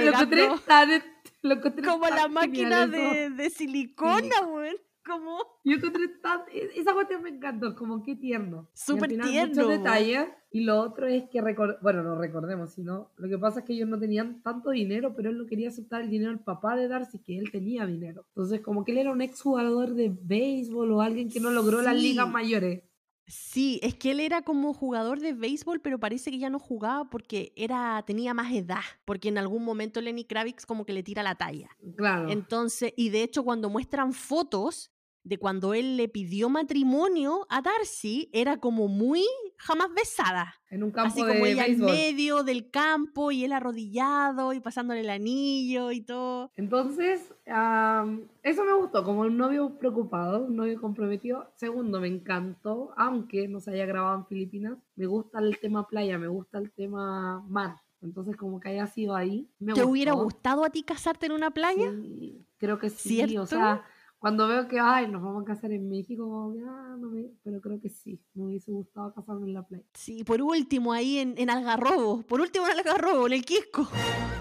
[1.43, 6.93] lo encontré como la máquina de, de silicona, weón, como Yo encontré tan, e- esa
[6.93, 8.69] cuestión me encantó, como qué tierno.
[8.75, 10.27] Súper tierno, Muchos detalles.
[10.51, 11.41] Y lo otro es que,
[11.83, 15.31] bueno, no recordemos, sino lo que pasa es que ellos no tenían tanto dinero, pero
[15.31, 18.25] él no quería aceptar el dinero del papá de Darcy, que él tenía dinero.
[18.29, 21.83] Entonces, como que él era un ex jugador de béisbol o alguien que no logró
[21.83, 22.83] las ligas mayores.
[23.29, 27.11] Sí, es que él era como jugador de béisbol, pero parece que ya no jugaba
[27.11, 31.25] porque era, tenía más edad, porque en algún momento Lenny Kravitz como que le tira
[31.25, 31.69] la talla.
[31.97, 32.31] Claro.
[32.31, 34.93] Entonces, y de hecho cuando muestran fotos
[35.27, 39.25] de cuando él le pidió matrimonio a Darcy, era como muy
[39.59, 40.55] jamás besada.
[40.71, 41.89] en un campo Así de como ella béisbol.
[41.89, 46.53] en medio del campo y él arrodillado y pasándole el anillo y todo.
[46.55, 51.51] Entonces, am, eso me gustó, como un novio preocupado, un novio comprometido.
[51.57, 56.19] Segundo, me encantó, aunque no se haya grabado en Filipinas, me gusta el tema playa,
[56.19, 57.77] me gusta el tema mar.
[58.01, 60.25] Entonces, como que haya sido ahí, me ¿Te hubiera gustó.
[60.25, 61.91] gustado a ti casarte en una playa?
[61.91, 63.43] Sí, creo que sí, ¿Cierto?
[63.43, 63.83] o sea,
[64.19, 67.31] cuando veo que, ay, nos vamos a casar en México, como que, ah, no me,
[67.43, 69.85] pero creo que sí, me hubiese gustado casarme en la playa.
[69.95, 73.89] Sí, por último ahí en, en Algarrobo, por último en Algarrobo, en el Quisco.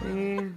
[0.08, 0.50] Eh,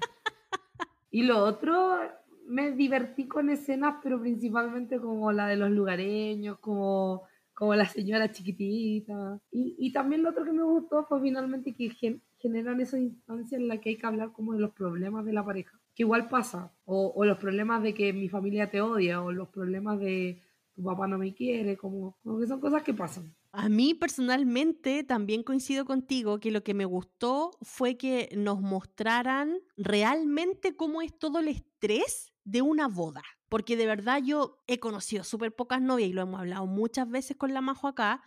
[1.10, 1.98] y lo otro,
[2.46, 7.22] me divertí con escenas, pero principalmente como la de los lugareños, como,
[7.54, 9.40] como la señora chiquitita.
[9.50, 13.58] Y, y también lo otro que me gustó fue finalmente que gen- generan esa instancia
[13.58, 15.78] en la que hay que hablar como de los problemas de la pareja.
[15.98, 16.72] Que igual pasa.
[16.84, 20.40] O, los problemas de que mi familia te odia, o los problemas de
[20.76, 23.34] tu papá no me quiere, como, como que son cosas que pasan.
[23.50, 29.58] A mí personalmente también coincido contigo que lo que me gustó fue que nos mostraran
[29.76, 33.22] realmente cómo es todo el estrés de una boda.
[33.48, 37.36] Porque de verdad yo he conocido súper pocas novias y lo hemos hablado muchas veces
[37.36, 38.22] con la Majo acá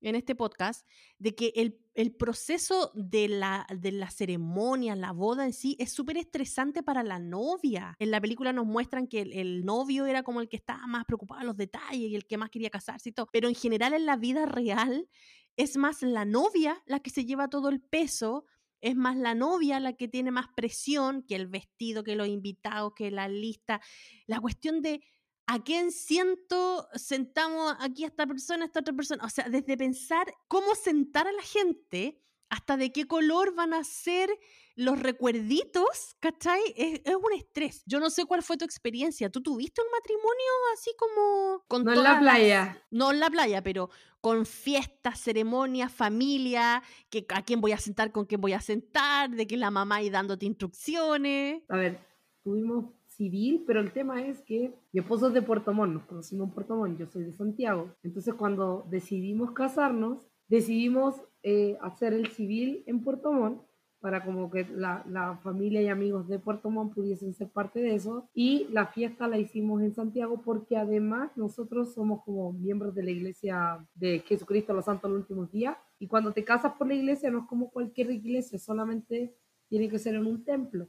[0.00, 0.86] en este podcast,
[1.18, 5.92] de que el, el proceso de la, de la ceremonia, la boda en sí, es
[5.92, 7.96] súper estresante para la novia.
[7.98, 11.06] En la película nos muestran que el, el novio era como el que estaba más
[11.06, 13.94] preocupado en los detalles y el que más quería casarse y todo, pero en general
[13.94, 15.08] en la vida real
[15.56, 18.44] es más la novia la que se lleva todo el peso
[18.80, 22.92] es más la novia la que tiene más presión que el vestido, que los invitados,
[22.94, 23.80] que la lista.
[24.26, 25.02] La cuestión de
[25.46, 29.24] a quién siento, sentamos aquí a esta persona, a esta otra persona.
[29.24, 33.82] O sea, desde pensar cómo sentar a la gente hasta de qué color van a
[33.84, 34.30] ser
[34.76, 36.60] los recuerditos, ¿cachai?
[36.76, 37.82] Es, es un estrés.
[37.86, 39.30] Yo no sé cuál fue tu experiencia.
[39.30, 41.64] ¿Tú tuviste un matrimonio así como...
[41.66, 42.86] Con No en la las- playa.
[42.90, 48.12] no en la playa, pero con fiestas, ceremonias, familia, que a quién voy a sentar,
[48.12, 51.62] con quién voy a sentar, de que la mamá ahí dándote instrucciones.
[51.68, 51.98] A ver,
[52.44, 56.48] tuvimos civil, pero el tema es que mi esposo es de Puerto Montt, nos conocimos
[56.48, 57.90] en Puerto Montt, yo soy de Santiago.
[58.02, 63.62] Entonces cuando decidimos casarnos, decidimos eh, hacer el civil en Puerto Montt
[64.00, 68.28] para como que la, familia y amigos de Puerto Montt pudiesen ser parte de eso.
[68.34, 73.10] Y la fiesta la hicimos en Santiago porque además nosotros somos como miembros de la
[73.10, 75.76] iglesia de Jesucristo los Santos los últimos días.
[75.98, 79.34] Y cuando te casas por la iglesia no es como cualquier iglesia, solamente
[79.68, 80.88] tiene que ser en un templo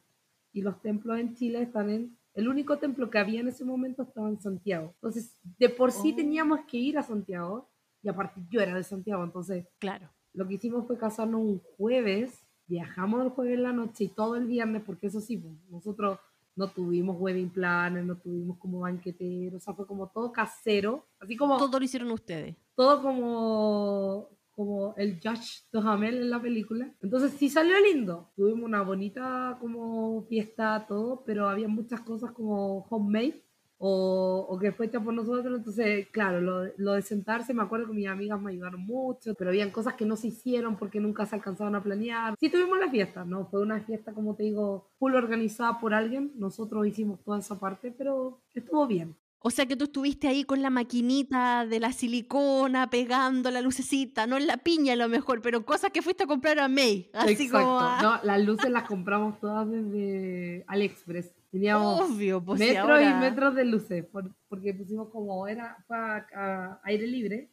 [0.53, 2.16] y los templos en Chile están en...
[2.37, 4.91] El único templo que había en ese momento estaba en Santiago.
[4.95, 6.15] Entonces, de por sí Oh.
[6.15, 7.69] teníamos que ir a Santiago
[8.03, 10.09] y aparte yo era de Santiago, entonces Claro.
[10.33, 14.35] lo que hicimos fue casarnos un jueves, viajamos el jueves en la noche y todo
[14.35, 16.19] el viernes, porque eso sí, pues, nosotros
[16.55, 21.35] no tuvimos wedding planes, no tuvimos como banqueteros, o sea, fue como todo casero, así
[21.37, 22.55] como Todo lo hicieron ustedes.
[22.75, 26.91] todo como, como el Judge Duhamel en la película.
[27.03, 28.31] Entonces sí salió lindo.
[28.35, 33.43] Tuvimos una bonita como fiesta, todo, pero había muchas cosas como homemade
[33.77, 35.59] o, o que fue hecha por nosotros.
[35.59, 39.51] Entonces, claro, lo, lo de sentarse, me acuerdo que mis amigas me ayudaron mucho, pero
[39.51, 42.33] habían cosas que no se hicieron porque nunca se alcanzaban a planear.
[42.39, 43.45] Sí tuvimos la fiesta, ¿no?
[43.45, 46.31] Fue una fiesta, como te digo, full organizada por alguien.
[46.35, 49.15] Nosotros hicimos toda esa parte, pero estuvo bien.
[49.39, 54.25] O sea que tú estuviste ahí con la maquinita de la silicona, pegando la lucecita,
[54.27, 57.09] no en la piña a lo mejor, pero cosas que fuiste a comprar a May.
[57.13, 57.59] Así Exacto.
[57.67, 57.79] como...
[58.01, 61.33] No, las luces las compramos todas desde AliExpress.
[61.51, 65.95] Teníamos Obvio, pues metros ahora- y metros de luces, por- porque pusimos como era fue
[65.97, 67.49] a, a aire libre.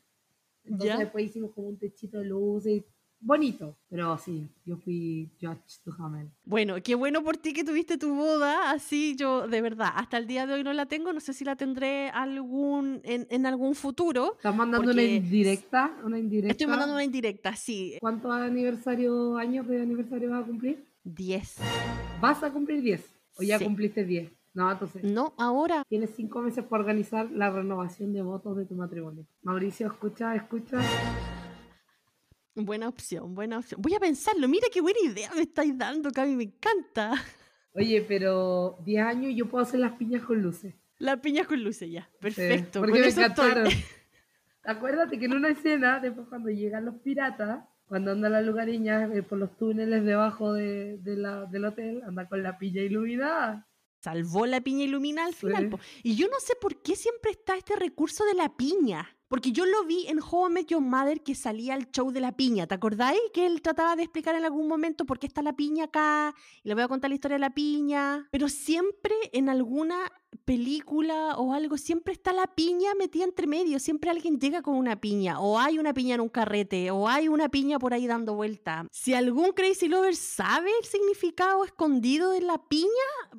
[0.64, 0.98] Entonces Ya.
[0.98, 2.82] después hicimos como un techito de luces.
[3.26, 3.74] Bonito.
[3.88, 6.28] Pero sí, yo fui Judge Duhamel.
[6.44, 10.26] Bueno, qué bueno por ti que tuviste tu boda, así yo de verdad, hasta el
[10.26, 13.74] día de hoy no la tengo, no sé si la tendré algún en, en algún
[13.74, 14.34] futuro.
[14.36, 15.96] ¿Estás mandando una indirecta?
[16.04, 16.52] Una indirecta.
[16.52, 20.84] Estoy mandando una indirecta, sí, ¿Cuántos aniversario, años de aniversario vas a cumplir?
[21.04, 21.56] 10.
[22.20, 23.10] ¿Vas a cumplir 10?
[23.38, 23.64] ¿O ya Sí.
[23.64, 24.30] cumpliste 10?
[24.52, 28.74] No, entonces No, ahora tienes cinco meses para organizar la renovación de votos de tu
[28.74, 29.26] matrimonio.
[29.42, 30.78] Mauricio, escucha, escucha.
[32.54, 33.80] Buena opción, buena opción.
[33.82, 37.12] Voy a pensarlo, mira qué buena idea me estáis dando, Cami, me encanta.
[37.74, 40.74] Oye, pero 10 años y yo puedo hacer las piñas con luces.
[40.98, 42.80] La piña con luces ya, Sí, perfecto.
[42.80, 43.24] porque con me estoy.
[43.24, 43.68] encantaron.
[44.62, 49.22] Acuérdate que en una escena, después cuando llegan los piratas, cuando anda la lugareña eh,
[49.22, 53.68] por los túneles debajo de, de la, del hotel, anda con la piña iluminada.
[54.00, 55.70] salvó la piña ilumina al final.
[55.70, 56.00] Sí.
[56.04, 59.14] Y yo no sé por qué siempre está este recurso de la piña.
[59.34, 62.20] Porque yo lo vi en How I Met Your Mother que salía el show de
[62.20, 62.68] la piña.
[62.68, 63.18] ¿Te acordáis?
[63.32, 66.32] Que él trataba de explicar en algún momento por qué está la piña acá.
[66.62, 68.28] Y le voy a contar la historia de la piña.
[68.30, 69.96] Pero siempre en alguna
[70.44, 73.78] película o algo, siempre está la piña metida entre medio.
[73.78, 75.40] Siempre alguien llega con una piña.
[75.40, 76.90] O hay una piña en un carrete.
[76.90, 78.86] O hay una piña por ahí dando vuelta.
[78.90, 82.88] Si algún Crazy Lover sabe el significado escondido de la piña,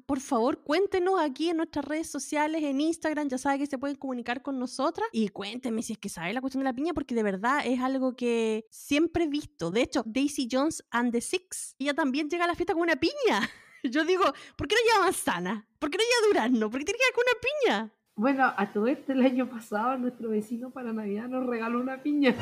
[0.05, 3.97] por favor, cuéntenos aquí en nuestras redes sociales, en Instagram, ya saben que se pueden
[3.97, 7.15] comunicar con nosotras y cuéntenme si es que sabe la cuestión de la piña, porque
[7.15, 9.71] de verdad es algo que siempre he visto.
[9.71, 12.95] De hecho, Daisy Jones and the Six, ella también llega a la fiesta con una
[12.95, 13.49] piña.
[13.84, 14.23] Yo digo,
[14.55, 15.67] ¿por qué no lleva manzana?
[15.86, 16.71] ¿Por qué no lleva durazno?
[16.71, 17.93] ¿Por qué tiene que ir con una piña?
[18.15, 22.34] Bueno, a todo esto el año pasado nuestro vecino para Navidad nos regaló una piña.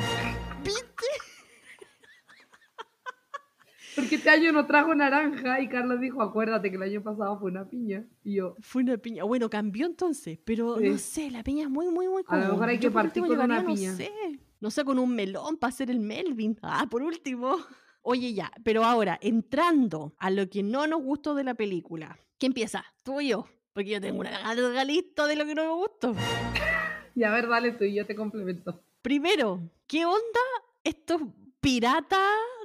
[3.94, 7.50] Porque este año nos trajo naranja y Carlos dijo, acuérdate que el año pasado fue
[7.50, 8.06] una piña.
[8.24, 9.24] Y yo, Fue una piña.
[9.24, 10.88] Bueno, cambió entonces, pero Sí.
[10.88, 12.50] no sé, la piña es muy, muy, muy A lo común.
[12.52, 13.90] mejor hay que partir último con una piña.
[13.90, 14.10] No sé,
[14.58, 16.58] no sé, con un melón para hacer el Melvin.
[16.62, 17.58] Ah, por último.
[18.00, 22.33] Oye, ya, pero ahora, entrando a lo que no nos gustó de la película, ¿qué
[22.44, 22.84] ¿Quién empieza?
[23.02, 23.46] ¿Tú o yo?
[23.72, 26.14] Porque yo tengo una larga lista de lo que no me gustó.
[27.16, 28.82] Y a ver, dale tú y yo te complemento.
[29.00, 30.40] Primero, ¿qué onda
[30.82, 31.22] estos
[31.60, 32.20] piratas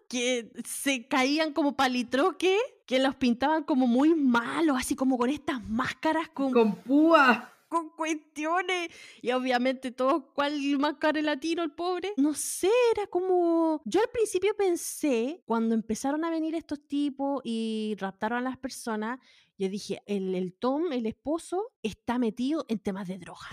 [0.10, 5.64] que se caían como palitroque, que los pintaban como muy malos, así como con estas
[5.70, 7.54] máscaras con, Con púa.
[7.70, 8.90] con cuestiones.
[9.22, 12.12] Y obviamente todo, ¿cuál máscara latino, el pobre?
[12.18, 13.82] No sé, era como...
[13.86, 19.20] Yo al principio pensé, cuando empezaron a venir estos tipos y raptaron a las personas,
[19.60, 23.48] yo dije, el, el Tom, el esposo, está metido en temas de droga.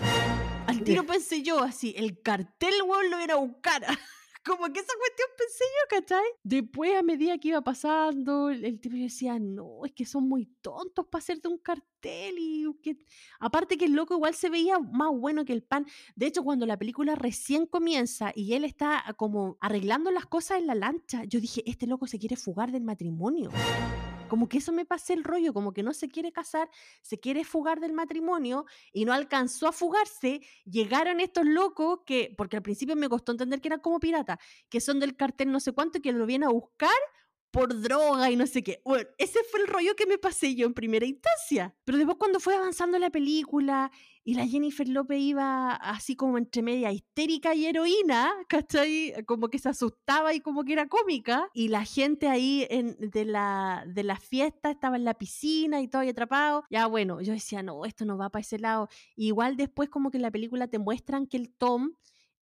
[0.68, 3.84] Al tiro pensé yo así, el cartel, weón, lo iba a buscar.
[4.44, 6.24] Como que esa cuestión pensé yo, ¿cachai?
[6.44, 10.46] Después, a medida que iba pasando, el, el tipo decía, no, es que son muy
[10.62, 12.96] tontos para hacer de un cartel y que...
[13.40, 15.84] Aparte que el loco igual se veía más bueno que el pan.
[16.14, 20.68] De hecho, cuando la película recién comienza y él está como arreglando las cosas en
[20.68, 23.50] la lancha, yo dije, este loco se quiere fugar del matrimonio.
[24.28, 26.68] Como que eso me pasé el rollo, como que no se quiere casar,
[27.02, 30.40] se quiere fugar del matrimonio y no alcanzó a fugarse.
[30.64, 34.80] Llegaron estos locos que, porque al principio me costó entender que eran como piratas, que
[34.80, 36.90] son del cartel no sé cuánto y que lo vienen a buscar
[37.56, 38.82] por droga y no sé qué.
[38.84, 41.74] Bueno, ese fue el rollo que me pasé yo en primera instancia.
[41.86, 43.90] Pero después cuando fue avanzando la película
[44.24, 49.14] y la Jennifer López iba así como entre media histérica y heroína, ¿cachai?
[49.24, 51.48] Como que se asustaba y como que era cómica.
[51.54, 55.88] Y la gente ahí en, de, la, de la fiesta estaba en la piscina y
[55.88, 56.64] todo ahí atrapado.
[56.68, 58.90] Ya bueno, yo decía, no, esto no va para ese lado.
[59.14, 61.94] igual después como que en la película te muestran que el Tom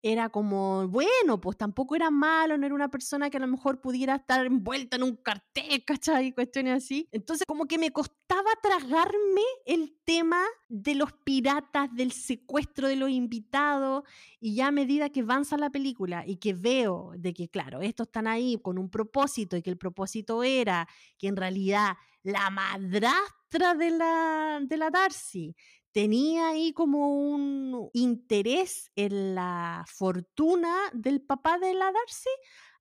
[0.07, 3.81] era como, bueno, pues tampoco era malo, no era una persona que a lo mejor
[3.81, 6.31] pudiera estar envuelta en un cartel, ¿cachai?
[6.31, 7.09] Cuestiones así.
[7.11, 13.09] Entonces, como que me costaba tragarme el tema de los piratas, del secuestro de los
[13.09, 14.03] invitados,
[14.39, 18.05] y ya a medida que avanza la película y que veo de que, claro, estos
[18.05, 20.87] están ahí con un propósito y que el propósito era
[21.17, 25.55] que en realidad la madrastra de la, de la Darcy
[25.95, 32.29] tenía ahí como un interés en la fortuna del papá de la Darcy,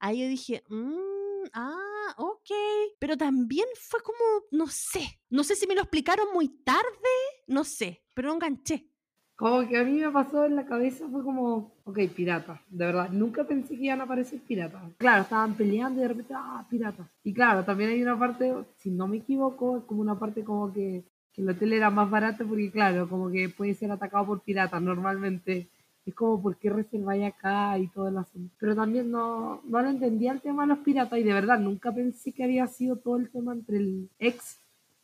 [0.00, 2.50] ahí yo dije, "Mm, ah, ok.
[2.98, 4.18] Pero también fue como,
[4.50, 7.14] no sé, no sé si me lo explicaron muy tarde,
[7.46, 8.90] no sé, pero no enganché.
[9.36, 13.10] Como que a mí me pasó en la cabeza, fue como, ok, pirata, de verdad,
[13.10, 14.92] nunca pensé que iban a aparecer piratas.
[14.96, 17.08] Claro, estaban peleando y de repente, ah, pirata.
[17.22, 20.72] Y claro, también hay una parte, si no me equivoco, es como una parte como
[20.72, 24.42] que, que el hotel era más barato porque, claro, como que puede ser atacado por
[24.42, 25.68] piratas normalmente.
[26.06, 28.54] Es como, ¿por qué reserváis acá y todo el asunto?
[28.60, 31.92] Pero también no, no lo entendía el tema de los piratas y de verdad nunca
[31.92, 34.58] pensé que había sido todo el tema entre el ex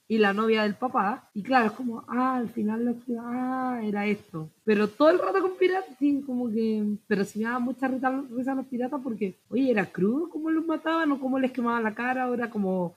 [0.09, 1.31] y la novia del papá.
[1.35, 4.51] Y claro, es como, ah, al final lo que, ah, era esto.
[4.65, 6.85] Pero todo el rato con piratas, sí, como que.
[7.07, 10.67] Pero sí me daba mucha risa, risa los piratas porque, oye, era crudo cómo los
[10.67, 12.95] mataban o cómo les quemaban la cara, o era como,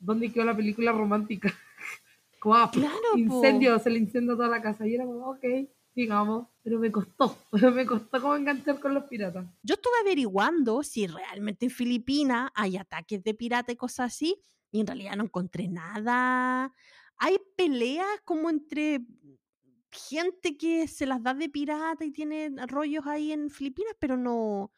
[0.00, 1.52] ¿dónde quedó la película romántica?
[2.50, 3.18] Como, Claro, po.
[3.18, 4.86] incendio, se le incendió toda la casa.
[4.86, 5.44] Y era como, ok,
[5.94, 6.48] digamos.
[6.62, 7.36] Pero me costó,
[7.74, 9.46] me costó como enganchar con los piratas.
[9.62, 14.80] Yo estuve averiguando si realmente en Filipinas hay ataques de pirata y cosas así, y
[14.80, 16.72] en realidad no encontré nada.
[17.16, 19.00] Hay peleas como entre
[19.90, 24.72] gente que se las da de pirata y tiene rollos ahí en Filipinas, pero no,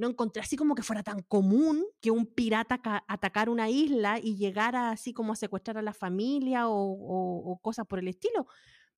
[0.00, 4.18] no encontré así como que fuera tan común que un pirata ca- atacara una isla
[4.18, 8.46] y llegara así como a secuestrar a la familia o, cosas por el estilo.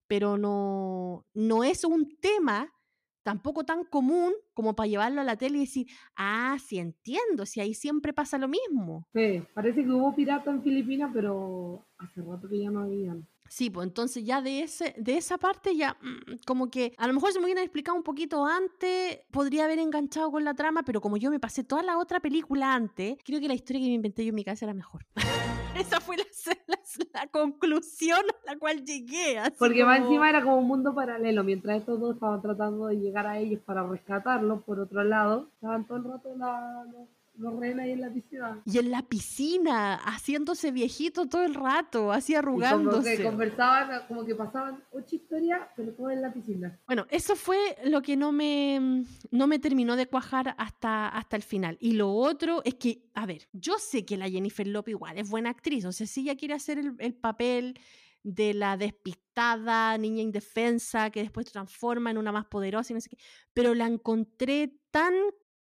[0.07, 2.73] Pero no, no es un tema
[3.21, 7.59] tampoco tan común como para llevarlo a la tele y decir, ah, sí entiendo, si
[7.59, 9.05] ahí siempre pasa lo mismo.
[9.13, 13.27] Sí, parece que hubo piratas en Filipinas, pero hace rato que ya no habían.
[13.55, 17.13] Sí, pues entonces ya de, ese, de esa parte ya mm, como que a lo
[17.13, 20.99] mejor si me hubieran explicado un poquito antes, podría haber enganchado con la trama, pero
[21.01, 23.93] como yo me pasé toda la otra película antes, creo que la historia que me
[23.93, 25.05] inventé yo en mi cabeza era mejor.
[25.77, 26.23] Esa fue la,
[26.67, 26.79] la-
[27.13, 29.37] la conclusión a la cual llegué.
[29.37, 32.95] así Porque más encima era como un mundo paralelo, mientras estos dos estaban tratando de
[32.95, 37.61] llegar a ellos para rescatarlos, por otro lado, estaban todo el rato la- los, los
[37.61, 38.61] ahí en la piscina.
[38.65, 43.23] Y en la piscina, haciéndose viejito todo el rato, así Y como que arrugándose.
[43.23, 46.79] conversaban, como que pasaban ocho historias, pero todo en la piscina.
[46.85, 51.43] Bueno, eso fue lo que no me, no me terminó de cuajar hasta, hasta el
[51.43, 51.77] final.
[51.79, 55.29] Y lo otro es que, a ver, yo sé que la Jennifer Lopez igual es
[55.29, 57.79] buena actriz, o sea, si ella quiere hacer el, el papel
[58.21, 63.09] de la despistada niña indefensa que después transforma en una más poderosa y no sé
[63.09, 63.17] qué,
[63.53, 65.13] pero la encontré tan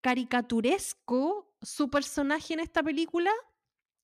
[0.02, 3.30] caricaturesco su personaje en esta película.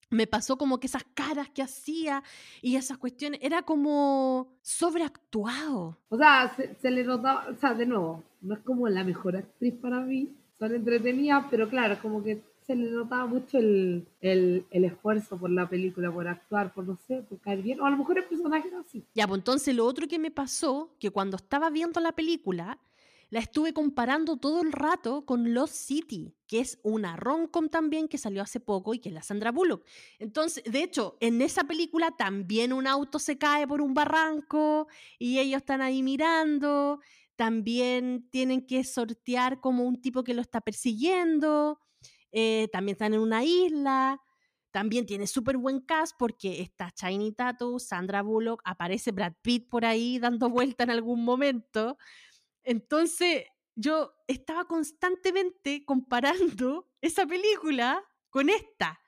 [0.09, 2.23] Me pasó como que esas caras que hacía
[2.63, 5.99] y esas cuestiones, era como sobreactuado.
[6.09, 9.37] O sea, se, se le notaba, o sea, de nuevo, no es como la mejor
[9.37, 14.67] actriz para mí, son entretenidas, pero claro, como que se le notaba mucho el, el,
[14.71, 17.81] el esfuerzo por la película, por actuar, por no sé, por caer bien.
[17.81, 19.05] O a lo mejor el personaje era así.
[19.15, 22.79] Ya, pues entonces lo otro que me pasó, que cuando estaba viendo la película,
[23.31, 28.19] la estuve comparando todo el rato con Lost City, que es una rom-com también que
[28.19, 29.85] salió hace poco y que es la Sandra Bullock.
[30.19, 34.87] Entonces, de hecho, en esa película también un auto se cae por un barranco
[35.19, 37.01] y ellos están ahí mirando.
[37.37, 41.81] También tienen que sortear como un tipo que lo está persiguiendo.
[42.33, 44.21] eh, también están en una isla.
[44.73, 49.87] También tiene súper buen cast porque está Shiny Tattoo, Sandra Bullock, aparece Brad Pitt por
[49.87, 51.97] ahí dando vuelta en algún momento.
[52.67, 53.45] Entonces,
[53.77, 58.99] yo estaba constantemente comparando esa película con esta.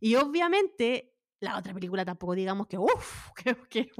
[0.00, 3.90] Y obviamente, la otra película tampoco digamos que, uff, que, que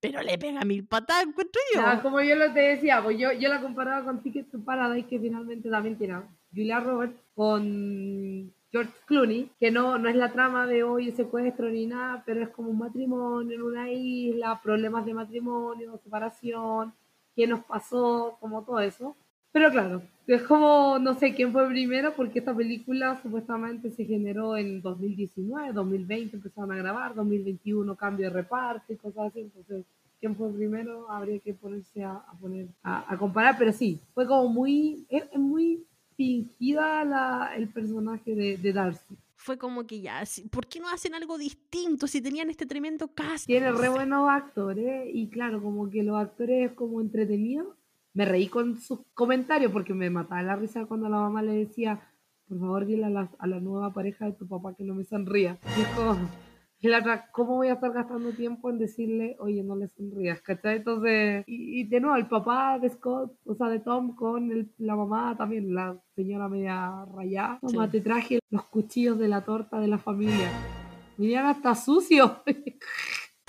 [0.00, 1.80] pero le pega mil patadas, encuentro yo.
[1.80, 5.06] Ya, como yo lo te decía, pues yo, yo la comparaba con Ticket to Paradise,
[5.06, 6.20] que finalmente también tiene
[6.52, 11.86] Julia Roberts con George Clooney, que no, no es la trama de hoy secuestro ni
[11.86, 16.92] nada, pero es como un matrimonio en una isla, problemas de matrimonio, separación,
[17.38, 19.14] qué nos pasó, como todo eso.
[19.52, 24.56] Pero claro, es como, no sé quién fue primero, porque esta película supuestamente se generó
[24.56, 29.84] en 2019, 2020 empezaron a grabar, 2021 cambio de reparto y cosas así, entonces
[30.18, 34.26] quién fue primero habría que ponerse a, a poner a, a comparar, pero sí, fue
[34.26, 35.84] como muy, es, es muy
[36.16, 39.16] fingida la, el personaje de, de Darcy.
[39.48, 43.46] Fue como que ya, ¿por qué no hacen algo distinto si tenían este tremendo cast?
[43.46, 47.68] Tiene re buenos actores y claro, como que los actores como entretenidos.
[48.12, 51.98] Me reí con sus comentarios porque me mataba la risa cuando la mamá le decía,
[52.46, 55.04] por favor dile a la, a la nueva pareja de tu papá que no me
[55.04, 55.58] sonría.
[55.78, 56.18] Es como,
[56.80, 60.40] y la otra, ¿cómo voy a estar gastando tiempo en decirle, oye, no le sonrías?
[60.42, 60.76] ¿Cachai?
[60.76, 64.70] Entonces, y, y de nuevo, el papá de Scott, o sea, de Tom con el-
[64.78, 67.58] la mamá también, la señora media rayada.
[67.62, 67.92] Mamá, Sí.
[67.92, 70.50] te traje los cuchillos de la torta de la familia.
[71.16, 72.42] Miren, hasta sucio.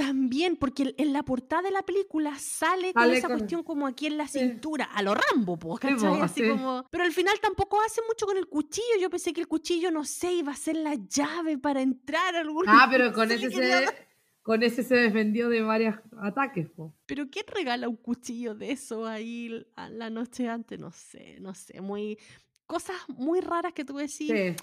[0.10, 3.86] También, porque en la portada de la película sale con Sale esa con- cuestión como
[3.86, 4.39] aquí en la Sí.
[4.39, 6.18] cintura, a lo Rambo, po, Sí, ¿cachai?
[6.18, 6.49] po, Así sí.
[6.49, 6.84] como...
[6.89, 8.97] Pero al final tampoco hace mucho con el cuchillo.
[8.99, 12.39] Yo pensé que el cuchillo, no sé, iba a ser la llave para entrar a
[12.39, 13.86] algún Ah, pero con se ese se,
[14.41, 16.91] con ese se defendió de varios ataques, po.
[17.05, 20.80] Pero ¿quién regala un cuchillo de eso ahí a la noche antes?
[20.80, 21.82] No sé, no sé.
[21.82, 22.18] Muy...
[22.66, 24.28] Cosas muy raras que tú decís.
[24.28, 24.55] Sí.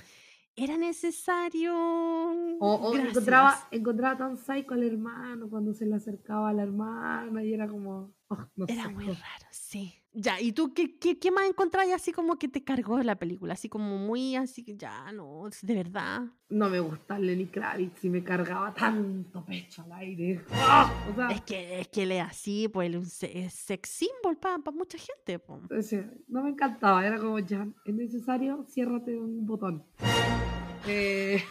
[0.57, 1.75] ¿Era necesario?
[2.59, 7.53] O, encontraba, encontraba tan psycho al hermano cuando se le acercaba a la hermana y
[7.53, 8.15] era como.
[8.29, 9.95] oh, no Era sé, muy raro, sí.
[10.19, 13.53] Ya, ¿y tú qué, qué, qué más encontrás así como que te cargó la película?
[13.53, 16.23] Así como muy así que ya, no, de verdad.
[16.49, 20.43] No me gusta Lenny Kravitz y me cargaba tanto pecho al aire.
[20.53, 20.91] ¡Ah!
[21.11, 23.03] O sea, Es que, es que él es así, pues él
[23.35, 25.39] es sex symbol para mucha gente.
[25.39, 25.61] po.
[25.71, 29.85] o sea, no me encantaba, era como ya, es necesario, ciérrate un botón.
[30.89, 31.43] Eh,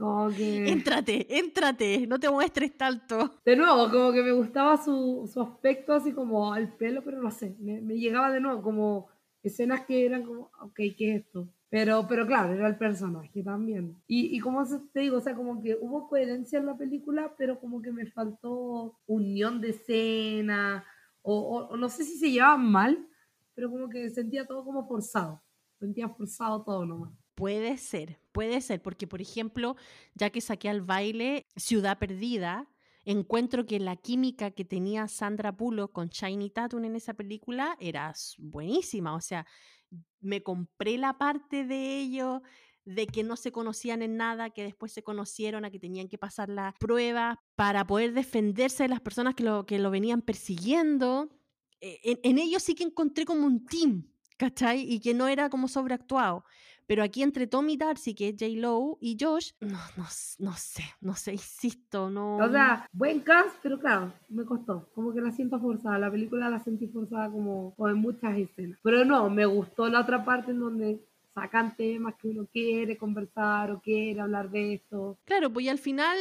[0.00, 0.68] como que.
[0.68, 3.34] Éntrate, éntrate, no te muestres tanto.
[3.44, 7.30] De nuevo, como que me gustaba su, su aspecto así como al pelo, pero no
[7.30, 9.08] sé, me, me llegaba de nuevo como
[9.42, 11.48] escenas que eran como, ok, ¿qué es esto?
[11.68, 13.96] Pero, pero claro, era el personaje también.
[14.08, 17.60] Y, y como te digo, o sea, como que hubo coherencia en la película, pero
[17.60, 20.84] como que me faltó unión de escena,
[21.22, 23.06] o, o- o no sé si se llevaban mal,
[23.54, 25.42] pero como que sentía todo como forzado.
[25.78, 27.12] Sentía forzado todo nomás.
[27.36, 29.76] Puede ser, puede ser, porque por ejemplo,
[30.14, 32.68] ya que saqué al baile Ciudad Perdida,
[33.04, 38.12] encuentro que la química que tenía Sandra Bullock con Shiny Tatum en esa película era
[38.38, 39.46] buenísima, o sea,
[40.20, 42.42] me compré la parte de ellos,
[42.84, 46.18] de que no se conocían en nada, que después se conocieron, a que tenían que
[46.18, 51.28] pasar las pruebas para poder defenderse de las personas que lo, que lo venían persiguiendo.
[51.80, 54.80] Eh, En, en ellos sí que encontré como un team, ¿cachai?
[54.80, 56.44] Y que no era como sobreactuado.
[56.90, 58.46] Pero aquí entre Tommy Darcy, que es J.
[58.56, 60.06] Lowe, y Josh, no, no,
[60.40, 62.38] no sé, no sé, insisto, no.
[62.38, 64.88] O sea, buen cast, pero claro, me costó.
[64.92, 66.00] Como que la siento forzada.
[66.00, 68.76] La película la sentí forzada como, como en muchas escenas.
[68.82, 71.00] Pero no, me gustó la otra parte en donde
[71.32, 75.16] sacan temas que uno quiere conversar o quiere hablar de esto.
[75.26, 76.18] Claro, pues y al final,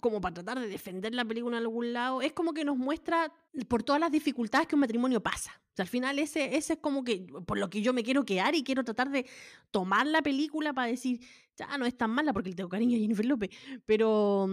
[0.00, 3.32] como para tratar de defender la película en algún lado, es como que nos muestra
[3.68, 5.52] por todas las dificultades que un matrimonio pasa.
[5.72, 8.24] O sea, al final ese, ese es como que por lo que yo me quiero
[8.24, 9.26] quedar y quiero tratar de
[9.70, 11.20] tomar la película para decir,
[11.56, 13.50] ya no es tan mala porque le tengo cariño a Jennifer López.
[13.84, 14.48] Pero,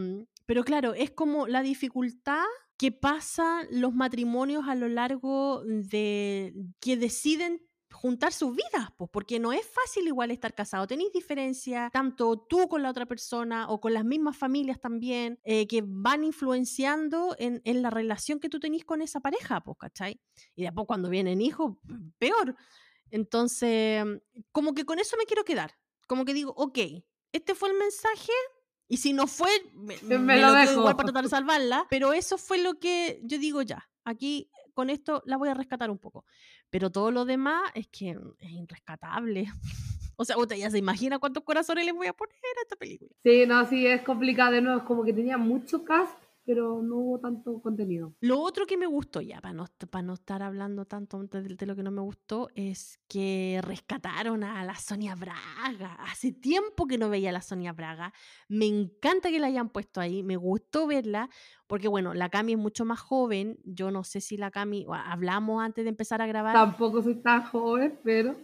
[0.46, 2.44] pero claro, es como la dificultad
[2.78, 7.62] que pasan los matrimonios a lo largo de que deciden
[7.94, 10.86] juntar sus vidas, pues, porque no es fácil igual estar casado.
[10.88, 15.68] Tenéis diferencias, tanto tú con la otra persona o con las mismas familias también, eh,
[15.68, 20.20] que van influenciando en, en la relación que tú tenés con esa pareja, pues, ¿cachai?
[20.56, 21.78] Y después cuando vienen hijos,
[22.20, 22.56] peor.
[23.12, 24.04] Entonces,
[24.52, 25.76] como que con eso me quiero quedar.
[26.08, 26.80] Como que digo, ok,
[27.32, 28.32] este fue el mensaje.
[28.88, 30.74] Y si no fue, me, Me me lo lo dejo.
[30.80, 31.86] igual para tratar de salvarla.
[31.90, 33.88] Pero eso fue lo que yo digo ya.
[34.04, 36.26] Aquí con esto la voy a rescatar un poco.
[36.70, 39.46] Pero todo lo demás es que mm, es irrescatable.
[40.16, 43.10] O sea, usted ya se imagina cuántos corazones le voy a poner a esta película.
[43.24, 44.78] Sí, no, sí, es complicado de nuevo.
[44.78, 48.14] Es como que tenía mucho cast, pero no hubo tanto contenido.
[48.20, 51.66] Lo otro que me gustó, ya para no, para no estar hablando tanto de, de
[51.66, 55.96] lo que no me gustó, es que rescataron a la Sonia Braga.
[56.00, 58.14] Hace tiempo que no veía a la Sonia Braga.
[58.50, 61.30] Me encanta que la hayan puesto ahí, me gustó verla,
[61.68, 63.58] porque bueno, la Cami es mucho más joven.
[63.64, 66.54] Yo no sé si la Cami, hablamos antes de empezar a grabar.
[66.54, 68.36] Tampoco soy tan joven, pero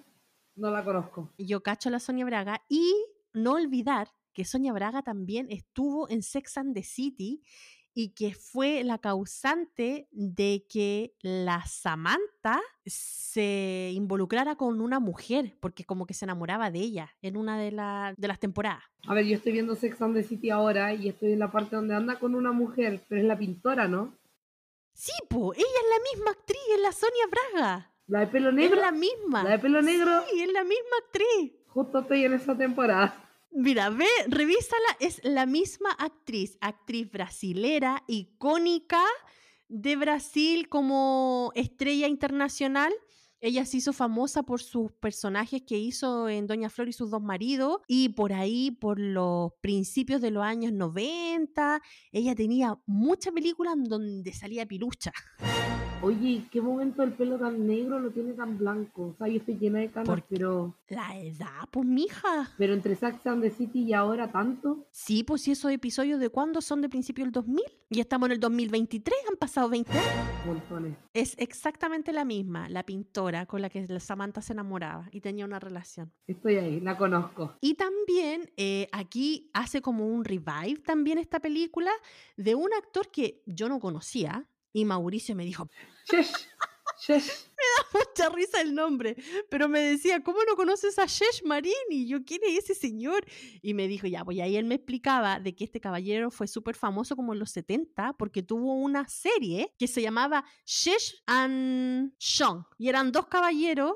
[0.55, 1.33] no la conozco.
[1.37, 2.93] yo cacho a la Sonia Braga y
[3.33, 7.43] no olvidar que Sonia Braga también estuvo en Sex and the City
[7.93, 15.83] y que fue la causante de que la Samantha se involucrara con una mujer, porque
[15.85, 18.83] como que se enamoraba de ella en una de, la- de las temporadas.
[19.07, 21.75] A ver, yo estoy viendo Sex and the City ahora y estoy en la parte
[21.75, 24.13] donde anda con una mujer, pero es la pintora, ¿no?
[24.93, 27.93] Sí, po, ella es la misma actriz, es la Sonia Braga.
[28.07, 28.81] La de pelo Es negro.
[28.81, 29.43] la misma.
[29.43, 30.23] La de pelo negro.
[30.31, 31.53] Sí, es la misma actriz.
[31.67, 33.28] Justo estoy en esa temporada.
[33.51, 39.03] Mira, ve, revísala, es la misma actriz, actriz brasilera, icónica
[39.67, 42.93] de Brasil como estrella internacional.
[43.41, 47.21] Ella se hizo famosa por sus personajes que hizo en Doña Flor y sus dos
[47.21, 51.81] maridos y por ahí, por los principios de los años 90,
[52.11, 55.11] ella tenía muchas películas donde salía pilucha.
[56.01, 59.07] Oye, ¿y qué momento el pelo tan negro lo tiene tan blanco?
[59.07, 62.53] O sea, yo estoy llena de canas, ¿Por pero, La edad, pues mija.
[62.57, 64.87] pero entre Sex and the City y ahora tanto.
[64.91, 68.31] Sí, pues si esos episodios de cuándo son de principio del 2000 y estamos en
[68.31, 70.45] el 2023, han pasado 20 años.
[70.45, 70.95] Montones.
[71.13, 75.59] Es exactamente la misma, la pintora con la que Samantha se enamoraba y tenía una
[75.59, 76.13] relación.
[76.27, 77.57] Estoy ahí, la conozco.
[77.59, 81.91] Y también eh, aquí hace como un revive también esta película
[82.37, 85.69] de un actor que yo no conocía y Mauricio me dijo,
[86.11, 86.47] Shesh,
[87.05, 87.45] shesh.
[87.93, 89.15] mucha risa el nombre,
[89.49, 92.07] pero me decía, ¿cómo no conoces a Shesh Marini?
[92.07, 93.25] Yo, ¿quién es ese señor?
[93.61, 96.47] Y me dijo, ya, pues y ahí él me explicaba de que este caballero fue
[96.47, 102.13] súper famoso como en los 70 porque tuvo una serie que se llamaba Shesh and
[102.17, 102.65] Sean.
[102.77, 103.93] Y eran dos caballeros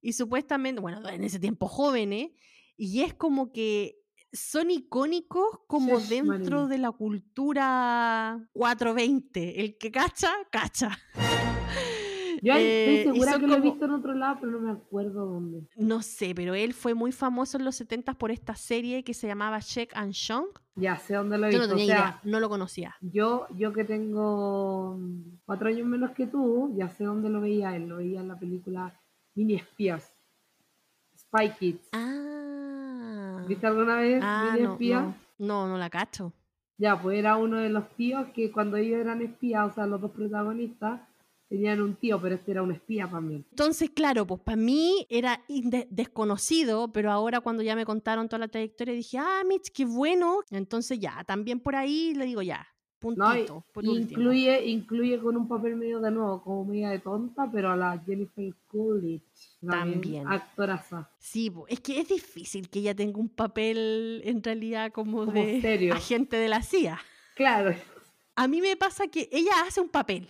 [0.00, 2.30] y supuestamente, bueno, en ese tiempo jóvenes,
[2.76, 3.98] y es como que
[4.32, 9.60] son icónicos como dentro de la cultura 420.
[9.60, 10.98] El que cacha, cacha.
[12.42, 14.70] Yo ahí Eh, estoy segura que lo he visto en otro lado, pero no me
[14.72, 15.66] acuerdo dónde.
[15.76, 19.26] No sé, pero él fue muy famoso en los 70 por esta serie que se
[19.26, 20.46] llamaba Check and Shong.
[20.74, 21.72] Ya sé dónde lo he Yo visto.
[21.74, 22.94] no tenía o sea, idea, no lo conocía.
[23.00, 27.74] Yo, yo que tengo mm, cuatro años menos que tú, ya sé dónde lo veía
[27.74, 27.88] él.
[27.88, 29.00] Lo veía en la película
[29.34, 30.12] Mini Espías.
[31.16, 31.88] Spy Kids.
[31.92, 33.05] Ah,
[33.46, 35.02] ¿Viste alguna vez ah no, Espías?
[35.04, 36.32] no, no, no la cacho.
[36.78, 40.00] Ya, pues era uno de los tíos que cuando ellos eran espías, o sea, los
[40.00, 41.00] dos protagonistas,
[41.48, 43.46] tenían un tío, pero este era un espía también.
[43.50, 45.40] Entonces, claro, pues para mí era
[45.90, 50.40] desconocido, pero ahora cuando ya me contaron toda la trayectoria dije, ah, Mitch, qué bueno.
[50.50, 52.68] Entonces ya, también por ahí le digo ya, No,
[52.98, 54.02] puntito, por último.
[54.20, 57.98] incluye, incluye con un papel medio de nuevo, como media de tonta, pero a la
[58.04, 59.22] Jennifer Coolidge.
[59.60, 60.28] También.
[60.28, 61.10] Actoraza.
[61.18, 65.60] Sí, es que es difícil que ella tenga un papel en realidad como, Como de
[65.60, 65.94] serio.
[65.94, 67.00] agente de la CIA.
[67.34, 67.74] Claro.
[68.34, 70.28] A mí me pasa que ella hace un papel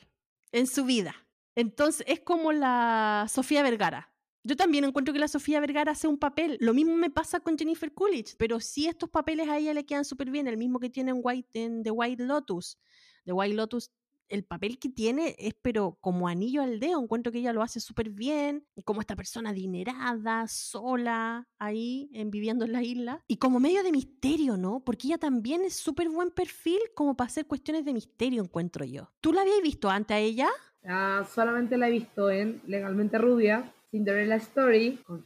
[0.53, 1.15] en su vida.
[1.55, 4.13] Entonces es como la Sofía Vergara.
[4.45, 6.57] Yo también encuentro que la Sofía Vergara hace un papel.
[6.61, 10.05] Lo mismo me pasa con Jennifer Coolidge, pero sí estos papeles a ella le quedan
[10.05, 10.47] súper bien.
[10.47, 12.79] El mismo que tiene en, White, en The White Lotus.
[13.25, 13.91] The White Lotus,
[14.29, 17.03] el papel que tiene es pero como anillo al dedo.
[17.03, 18.67] Encuentro que ella lo hace súper bien.
[18.85, 23.23] Como esta persona adinerada, sola, ahí, en, viviendo en la isla.
[23.27, 24.81] Y como medio de misterio, ¿no?
[24.85, 29.11] Porque ella también es súper buen perfil como para hacer cuestiones de misterio, encuentro yo.
[29.21, 30.49] ¿Tú la habías visto antes a ella?
[30.85, 35.25] Ah, solamente la he visto en Legalmente Rubia, Cinderella Story, con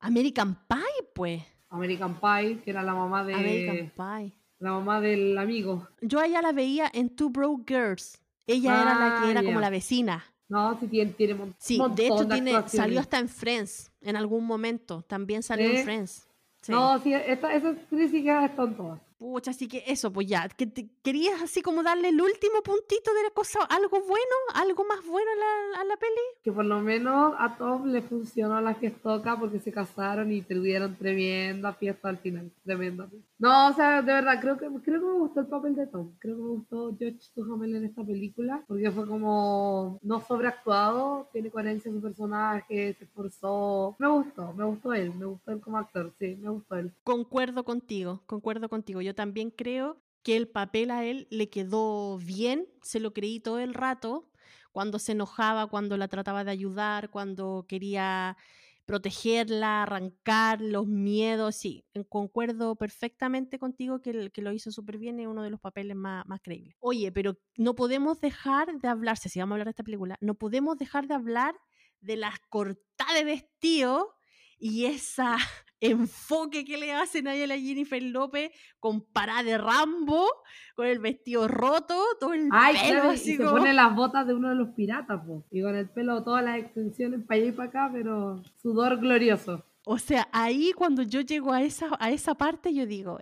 [0.00, 1.42] American Pie, pues.
[1.70, 4.41] American Pie, que era la mamá de American Pie.
[4.62, 5.88] La mamá del amigo.
[6.00, 8.20] Yo a ella la veía en Two Broke Girls.
[8.46, 10.24] Ella era la que Ah, era como la vecina.
[10.48, 12.70] No, sí tiene, tiene mon- Sí, montón de hecho tiene, actuaciones.
[12.72, 15.02] salió hasta en Friends en algún momento.
[15.02, 16.28] También salió en Friends.
[16.60, 16.70] Sí.
[16.72, 19.00] No, sí, esta, esa actriz sí que están todas.
[19.22, 23.14] Pucha, así que eso, pues ya, que te- querías así como darle el último puntito
[23.14, 26.10] de la cosa, algo bueno, algo más bueno a la, a la peli.
[26.42, 30.96] Que por lo menos a Tom le funcionó la fiestoca porque se casaron y tuvieron
[30.96, 32.50] tremenda fiesta al final.
[32.64, 33.08] Tremenda.
[33.38, 36.12] No, o sea, de verdad, creo que, creo que me gustó el papel de Tom.
[36.18, 41.50] Creo que me gustó George Duhamel en esta película porque fue como no sobreactuado, tiene
[41.50, 43.96] coherencia en su personaje, se esforzó.
[43.98, 46.92] Me gustó, me gustó él, me gustó él como actor, sí, me gustó él.
[47.04, 49.00] Concuerdo contigo, concuerdo contigo.
[49.00, 53.58] Yo también creo que el papel a él le quedó bien, se lo creí todo
[53.58, 54.30] el rato,
[54.72, 58.36] cuando se enojaba, cuando la trataba de ayudar, cuando quería
[58.84, 65.26] protegerla, arrancar los miedos, sí, concuerdo perfectamente contigo que, que lo hizo súper bien, es
[65.26, 66.76] uno de los papeles más, más creíbles.
[66.80, 70.34] Oye, pero no podemos dejar de hablar, si vamos a hablar de esta película, no
[70.34, 71.54] podemos dejar de hablar
[72.00, 74.16] de las cortadas de vestido
[74.58, 75.36] y esa
[75.82, 80.26] enfoque que le hacen ahí a la Jennifer López con parada de Rambo,
[80.74, 84.34] con el vestido roto, todo el Ay, pelo claro, y se pone las botas de
[84.34, 85.44] uno de los piratas, po.
[85.50, 89.64] y con el pelo, todas las extensiones para allá y para acá, pero sudor glorioso.
[89.84, 93.18] O sea, ahí cuando yo llego a esa, a esa parte, yo digo,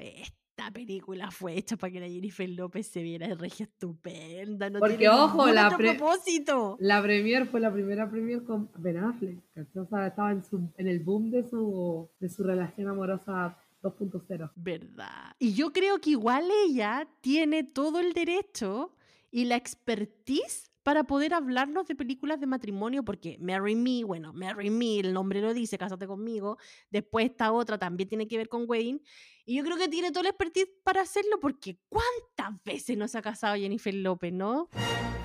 [0.60, 4.68] esta película fue hecha para que la Jennifer López se viera de regia estupenda.
[4.68, 6.76] No Porque, tiene ojo, la pre- propósito.
[6.80, 9.38] La premier fue la primera premier con Ben Affleck.
[9.74, 14.50] O sea, estaba en, su, en el boom de su, de su relación amorosa 2.0.
[14.56, 15.34] ¿Verdad?
[15.38, 18.94] Y yo creo que igual ella tiene todo el derecho
[19.30, 24.70] y la expertise para poder hablarnos de películas de matrimonio, porque Marry Me, bueno, Marry
[24.70, 26.58] Me, el nombre lo dice, cásate conmigo.
[26.90, 29.00] Después esta otra también tiene que ver con Wayne.
[29.44, 33.18] Y yo creo que tiene toda la expertise para hacerlo, porque ¿cuántas veces no se
[33.18, 34.68] ha casado Jennifer López, no?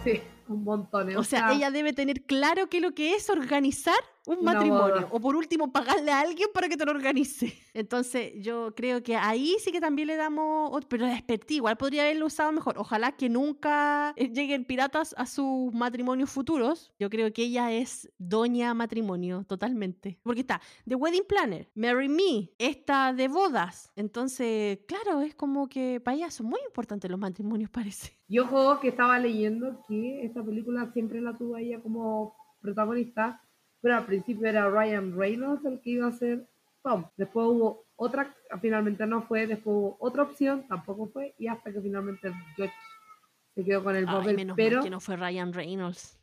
[0.03, 1.15] Sí, un montón.
[1.17, 3.95] O sea, ella debe tener claro que lo que es organizar
[4.27, 5.07] un matrimonio.
[5.11, 7.53] O por último, pagarle a alguien para que te lo organice.
[7.75, 10.71] Entonces, yo creo que ahí sí que también le damos.
[10.71, 12.75] ot- Pero la igual podría haberlo usado mejor.
[12.79, 16.91] Ojalá que nunca eh, lleguen piratas a sus matrimonios futuros.
[16.99, 20.17] Yo creo que ella es doña matrimonio, totalmente.
[20.23, 23.91] Porque está The Wedding Planner, Marry Me, esta de bodas.
[23.95, 28.17] Entonces, claro, es como que para ella son muy importantes los matrimonios, parece.
[28.27, 33.41] Y ojo que estaba leyendo que esta película siempre la tuvo ella como protagonista,
[33.79, 36.45] pero al principio era Ryan Reynolds el que iba a ser
[36.83, 37.05] Tom.
[37.15, 41.79] Después hubo otra, finalmente no fue, después hubo otra opción, tampoco fue, y hasta que
[41.79, 42.73] finalmente George
[43.55, 44.35] se quedó con el Ay, papel.
[44.35, 46.19] menos pero mal que no fue Ryan Reynolds.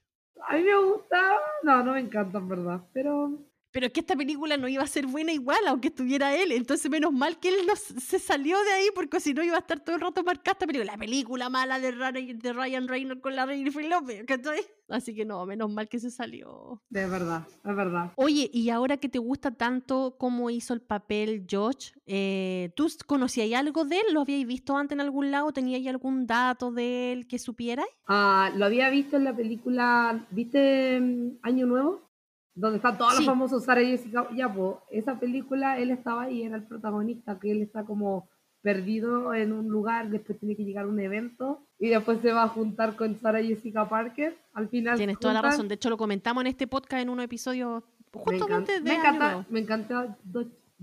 [0.46, 3.38] a mí me gusta, no, no me encanta en verdad, pero
[3.72, 6.52] Pero es que esta película no iba a ser buena igual, aunque estuviera él.
[6.52, 9.60] Entonces, menos mal que él no se salió de ahí, porque si no iba a
[9.60, 10.92] estar todo el rato marcada esta película.
[10.92, 14.60] La película mala de, Ryan- de Ryan Reynolds con la Jennifer López, ¿cachai?
[14.88, 16.82] Así que no, menos mal que se salió.
[16.90, 18.12] de verdad, es verdad.
[18.16, 23.58] Oye, y ahora que te gusta tanto cómo hizo el papel George, eh, ¿tú conocías
[23.58, 24.12] algo de él?
[24.12, 25.50] ¿Lo habíais visto antes en algún lado?
[25.52, 27.88] ¿Teníais algún dato de él que supierais?
[28.06, 32.11] Ah, lo había visto en la película, ¿viste mm, Año Nuevo?
[32.54, 33.18] Donde están todos Sí.
[33.18, 34.28] los famosos Sara Jessica.
[34.36, 38.28] Ya, pues, esa película él estaba ahí, era el protagonista, que él está como
[38.60, 42.44] perdido en un lugar, después tiene que llegar a un evento y después se va
[42.44, 44.38] a juntar con Sara Jessica Parker.
[44.54, 44.96] Al final.
[44.96, 45.66] Tienes toda la razón.
[45.66, 47.82] De hecho, lo comentamos en este podcast en un episodio
[48.14, 50.18] Me justo encanta, antes de me encanta, me encanta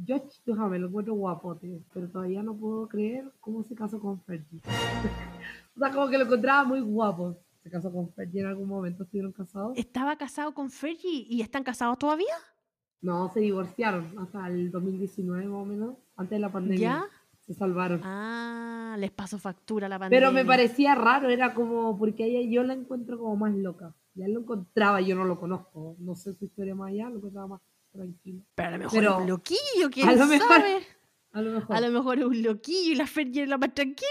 [0.06, 4.62] George Duhamel, lo encuentro guapote, pero todavía no puedo creer cómo se casó con Fergie.
[5.76, 7.38] o sea, como que lo encontraba muy guapo.
[7.64, 9.78] Se casó con Fergie en algún momento, estuvieron casados.
[9.78, 12.34] estaba casado con Fergie y están casados todavía.
[13.02, 16.80] No, se divorciaron hasta el 2019 más o menos, antes de la pandemia.
[16.80, 17.06] ¿Ya?
[17.46, 18.02] Se salvaron.
[18.04, 20.20] Ah, les pasó factura la pandemia.
[20.28, 23.94] Pero me parecía raro, era como, porque ella yo la encuentro como más loca.
[24.16, 27.48] Ya lo encontraba, yo no lo conozco, no sé su historia más allá, lo encontraba
[27.48, 28.42] más tranquilo.
[28.56, 30.78] Pero a lo mejor pero- es un loquillo, quién a lo mejor- sabe.
[31.32, 31.76] A lo mejor.
[31.76, 34.08] A lo mejor es un loquillo y la Fergie es la más tranquila.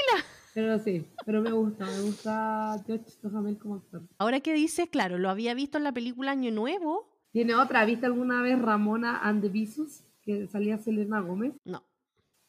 [0.54, 4.02] Pero sí, pero me gusta, me gusta George Duhamel como actor.
[4.18, 7.08] Ahora que dices, claro, lo había visto en la película Año Nuevo.
[7.32, 7.84] ¿Tiene otra?
[7.84, 10.04] ¿Viste alguna vez Ramona and the Visus?
[10.22, 11.54] Que salía Selena Gómez.
[11.64, 11.82] No.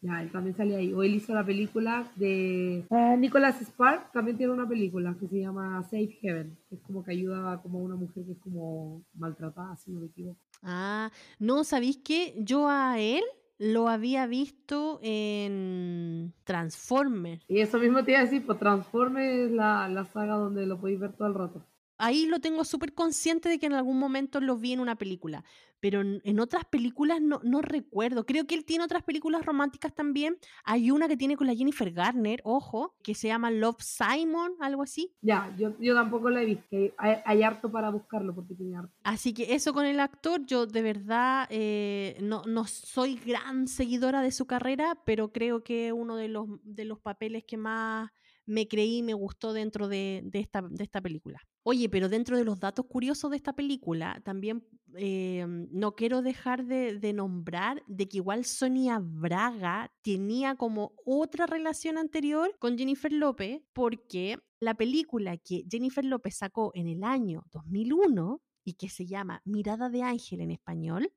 [0.02, 0.94] Ya, él también salía ahí.
[0.94, 5.42] O él hizo la película de ah, Nicholas Spark, también tiene una película que se
[5.42, 8.38] llama Safe Heaven, que es como que ayuda a como a una mujer que es
[8.40, 10.40] como maltratada, si no me equivoco.
[10.64, 12.34] Ah, no, ¿sabéis qué?
[12.38, 13.24] Yo a él
[13.60, 17.44] lo había visto en Transformers.
[17.48, 20.80] Y eso mismo te iba a decir, pues Transformers es la, la saga donde lo
[20.80, 21.66] podéis ver todo el rato.
[22.00, 25.44] Ahí lo tengo súper consciente de que en algún momento lo vi en una película,
[25.80, 28.26] pero en, en otras películas no, no recuerdo.
[28.26, 30.38] Creo que él tiene otras películas románticas también.
[30.64, 34.82] Hay una que tiene con la Jennifer Garner, ojo, que se llama Love Simon, algo
[34.82, 35.14] así.
[35.22, 36.76] Ya, yo, yo tampoco la he visto.
[36.98, 38.94] Hay, hay harto para buscarlo porque tiene harto.
[39.04, 44.22] Así que eso con el actor, yo de verdad eh, no, no soy gran seguidora
[44.22, 48.12] de su carrera, pero creo que uno de los, de los papeles que más
[48.50, 51.40] me creí me gustó dentro de, de esta, de esta película.
[51.62, 56.66] Oye, pero dentro de los datos curiosos de esta película, también eh, no quiero dejar
[56.66, 63.14] de, de nombrar de que igual Sonia Braga tenía como otra relación anterior con Jennifer
[63.14, 69.06] López, porque la película que Jennifer López sacó en el año 2001 y que se
[69.06, 71.14] llama Mirada de Ángel en español,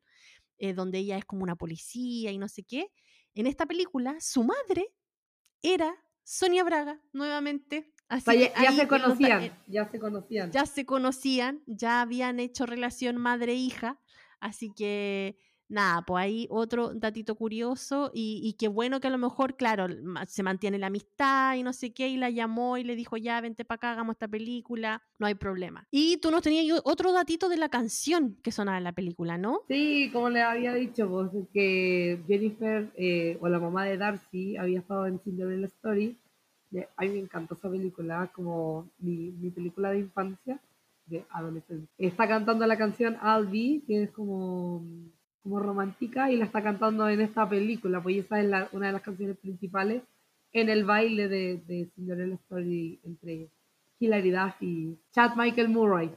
[0.58, 2.90] eh, donde ella es como una policía y no sé qué,
[3.34, 4.92] en esta película su madre
[5.62, 5.94] era
[6.24, 7.92] Sonia Braga, nuevamente.
[8.10, 10.50] O Así sea, ya, se conocían, en- ya se conocían.
[10.52, 13.98] ya se conocían, ya habían hecho relación madre-hija,
[14.40, 15.38] así que
[15.72, 19.86] nada, pues ahí otro datito curioso y, y qué bueno que a lo mejor, claro,
[20.26, 23.40] se mantiene la amistad y no sé qué, y la llamó y le dijo, ya,
[23.40, 25.86] vente para acá, hagamos esta película, no hay problema.
[25.90, 29.60] Y tú nos tenías otro datito de la canción que sonaba en la película, ¿no?
[29.68, 34.80] Sí, como les había dicho, pues, que Jennifer eh, o la mamá de Darcy había
[34.80, 36.18] estado en Cinderella Story.
[36.96, 40.60] A mí me encantó esa película, como mi, mi película de infancia,
[41.06, 41.88] de adolescencia.
[41.98, 44.82] Está cantando la canción I'll Be, que es como,
[45.42, 48.92] como romántica, y la está cantando en esta película, pues esa es la- una de
[48.92, 50.02] las canciones principales
[50.52, 53.48] en el baile de, de Cinderella Story entre
[53.98, 56.10] Hilary Duff y Chad Michael Murray.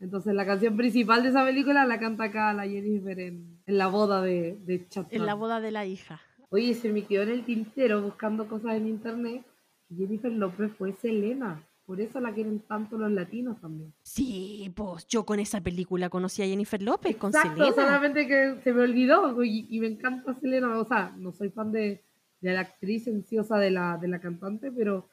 [0.00, 3.88] Entonces la canción principal de esa película la canta acá la Jennifer en, en la
[3.88, 5.06] boda de, de Chad.
[5.10, 6.20] En la boda de la hija.
[6.50, 9.42] Oye, se me quedó en el tintero buscando cosas en internet.
[9.88, 11.62] que Jennifer López fue Selena.
[11.88, 13.94] Por eso la quieren tanto los latinos también.
[14.02, 17.74] Sí, pues yo con esa película conocí a Jennifer López, con Exacto, Selena.
[17.74, 20.78] solamente que se me olvidó y, y me encanta Selena.
[20.78, 22.04] O sea, no soy fan de,
[22.42, 25.08] de la actriz en sí, o sea, de la, de la cantante, pero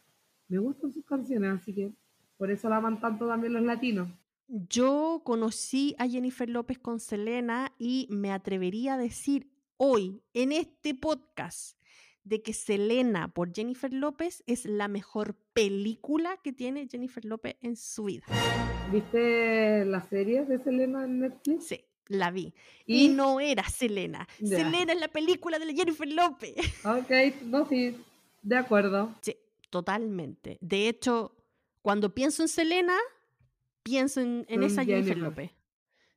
[0.49, 1.93] me gustan sus canciones, así que
[2.35, 4.09] por eso la aman tanto también los latinos.
[4.49, 10.93] Yo conocí a Jennifer López con Selena y me atrevería a decir hoy en este
[10.93, 11.74] podcast
[12.25, 17.77] de que Selena por Jennifer López es la mejor película que tiene Jennifer López en
[17.77, 18.25] su vida.
[18.91, 21.67] ¿Viste la serie de Selena en Netflix?
[21.67, 22.53] Sí, la vi.
[22.85, 24.27] Y, Y, no era Selena.
[24.39, 26.55] Selena es la película de Jennifer López.
[26.83, 27.95] ok, no, sí,
[28.41, 29.13] de acuerdo.
[29.21, 29.37] Sí,
[29.69, 30.57] totalmente.
[30.61, 31.35] De hecho,
[31.83, 32.97] cuando pienso en Selena,
[33.83, 35.17] pienso en, en En esa Jennifer Jennifer.
[35.17, 35.51] López.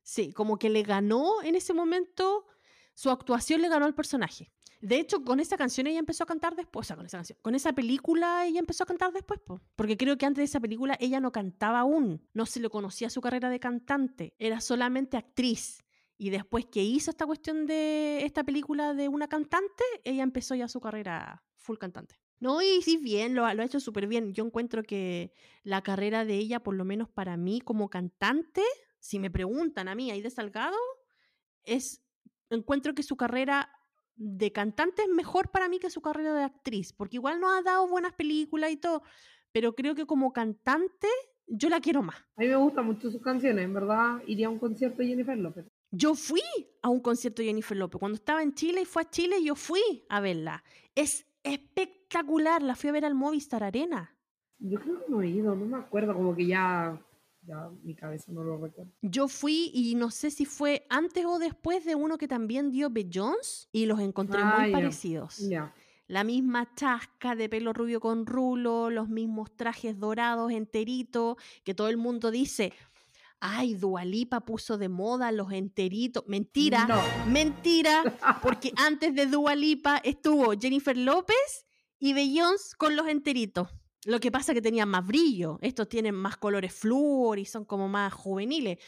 [0.01, 2.47] Sí, como que le ganó en ese momento,
[2.95, 4.51] su actuación le ganó al personaje.
[4.81, 7.37] De hecho, con esa canción ella empezó a cantar después, o sea, con esa canción,
[7.41, 9.59] con esa película ella empezó a cantar después, po.
[9.75, 13.09] porque creo que antes de esa película ella no cantaba aún, no se le conocía
[13.09, 15.83] su carrera de cantante, era solamente actriz.
[16.21, 20.67] Y después que hizo esta cuestión de esta película de una cantante, ella empezó ya
[20.67, 22.19] su carrera full cantante.
[22.39, 24.33] No, y sí, bien, lo, lo ha hecho súper bien.
[24.33, 28.63] Yo encuentro que la carrera de ella, por lo menos para mí como cantante,
[28.99, 30.77] si me preguntan a mí, ahí de Salgado,
[31.63, 32.01] es,
[32.49, 33.78] encuentro que su carrera
[34.19, 37.61] de cantante es mejor para mí que su carrera de actriz, porque igual no ha
[37.61, 39.01] dado buenas películas y todo,
[39.51, 41.07] pero creo que como cantante
[41.47, 42.17] yo la quiero más.
[42.35, 45.37] A mí me gustan mucho sus canciones, en verdad iría a un concierto de Jennifer
[45.37, 45.65] López.
[45.91, 46.41] Yo fui
[46.81, 47.97] a un concierto de Jennifer López.
[47.97, 50.63] Cuando estaba en Chile y fue a Chile, yo fui a verla.
[50.93, 52.61] Es espectacular.
[52.61, 54.15] La fui a ver al Movistar Arena.
[54.59, 57.01] Yo creo que no he ido, no me acuerdo, como que ya,
[57.41, 58.91] ya mi cabeza no lo recuerda.
[59.01, 62.91] Yo fui y no sé si fue antes o después de uno que también dio
[63.13, 65.37] Jones y los encontré Ah, muy parecidos.
[65.49, 65.73] Ya.
[66.07, 71.87] La misma chasca de pelo rubio con rulo, los mismos trajes dorados enteritos, que todo
[71.87, 72.73] el mundo dice,
[73.39, 76.23] ay, Dualipa puso de moda los enteritos.
[76.27, 76.99] Mentira, No.
[77.31, 78.03] mentira,
[78.43, 81.65] porque antes de Dualipa estuvo Jennifer López
[81.99, 83.69] y Beyoncé con los enteritos.
[84.05, 85.59] Lo que pasa es que tenían más brillo.
[85.61, 88.79] Estos tienen más colores flúor y son como más juveniles.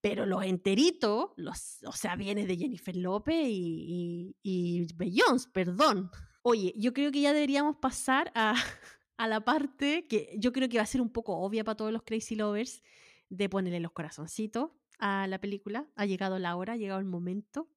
[0.00, 6.10] Pero los enteritos, los, o sea, viene de Jennifer López y, y, y perdón.
[6.42, 8.54] Oye, yo creo que ya deberíamos pasar a,
[9.18, 11.92] a la parte que yo creo que va a ser un poco obvia para todos
[11.92, 12.82] los Crazy Lovers
[13.28, 15.86] de ponerle los corazoncitos a la película.
[15.96, 17.68] Ha llegado la hora, ha llegado el momento.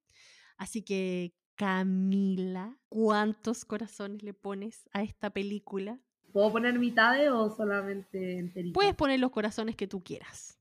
[0.58, 6.00] Así que, Camila, ¿cuántos corazones le pones a esta película?
[6.34, 8.74] ¿Puedo poner mitades o solamente enteritas?
[8.74, 10.60] Puedes poner los corazones que tú quieras.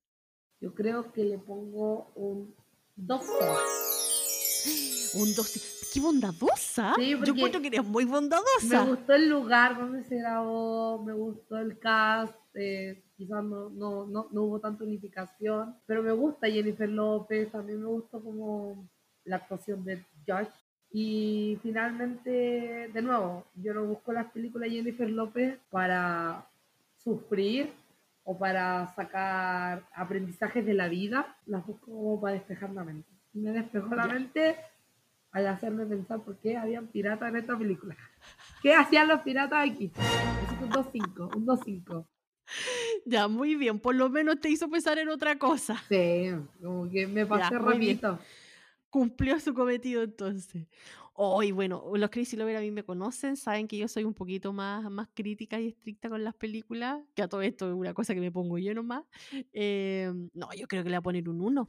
[0.60, 2.54] Yo creo que le pongo un
[2.94, 3.32] 12.
[5.14, 5.90] Un 2.
[5.92, 6.94] ¡Qué bondadosa!
[6.96, 8.84] Sí, Yo encuentro que eres muy Me bondadosa.
[8.86, 14.28] gustó el lugar donde se grabó, me gustó el cast, eh, quizás no, no, no,
[14.30, 18.88] no hubo tanta unificación, pero me gusta Jennifer López, también me gustó como
[19.24, 20.48] la actuación de Josh.
[20.92, 26.46] Y finalmente, de nuevo, yo no busco las películas de Jennifer López para
[26.98, 27.72] sufrir
[28.24, 33.08] o para sacar aprendizajes de la vida, las busco como para despejar la mente.
[33.34, 34.56] Y me despejó la mente
[35.32, 37.96] al hacerme pensar por qué habían piratas en esta película.
[38.62, 39.90] ¿Qué hacían los piratas aquí?
[39.94, 42.06] Eso es un 2-5, un 2-5.
[43.06, 43.80] Ya, muy bien.
[43.80, 45.82] Por lo menos te hizo pensar en otra cosa.
[45.88, 46.30] Sí,
[46.62, 48.18] como que me pasé rapidito.
[48.92, 50.66] Cumplió su cometido entonces.
[51.14, 54.52] Hoy, bueno, los Crazy Lover a mí me conocen, saben que yo soy un poquito
[54.52, 58.12] más, más crítica y estricta con las películas, que a todo esto es una cosa
[58.12, 59.04] que me pongo yo nomás.
[59.54, 61.68] Eh, no, yo creo que le voy a poner un 1.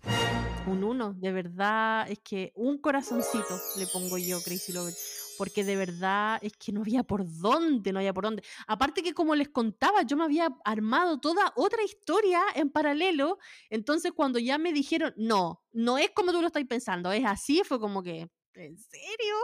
[0.68, 4.94] Un 1, de verdad, es que un corazoncito le pongo yo, Crazy Lover,
[5.38, 8.44] porque de verdad es que no había por dónde, no había por dónde.
[8.68, 13.38] Aparte que como les contaba, yo me había armado toda otra historia en paralelo,
[13.70, 17.62] entonces cuando ya me dijeron, no, no es como tú lo estás pensando, es así,
[17.64, 19.36] fue como que, ¿en serio?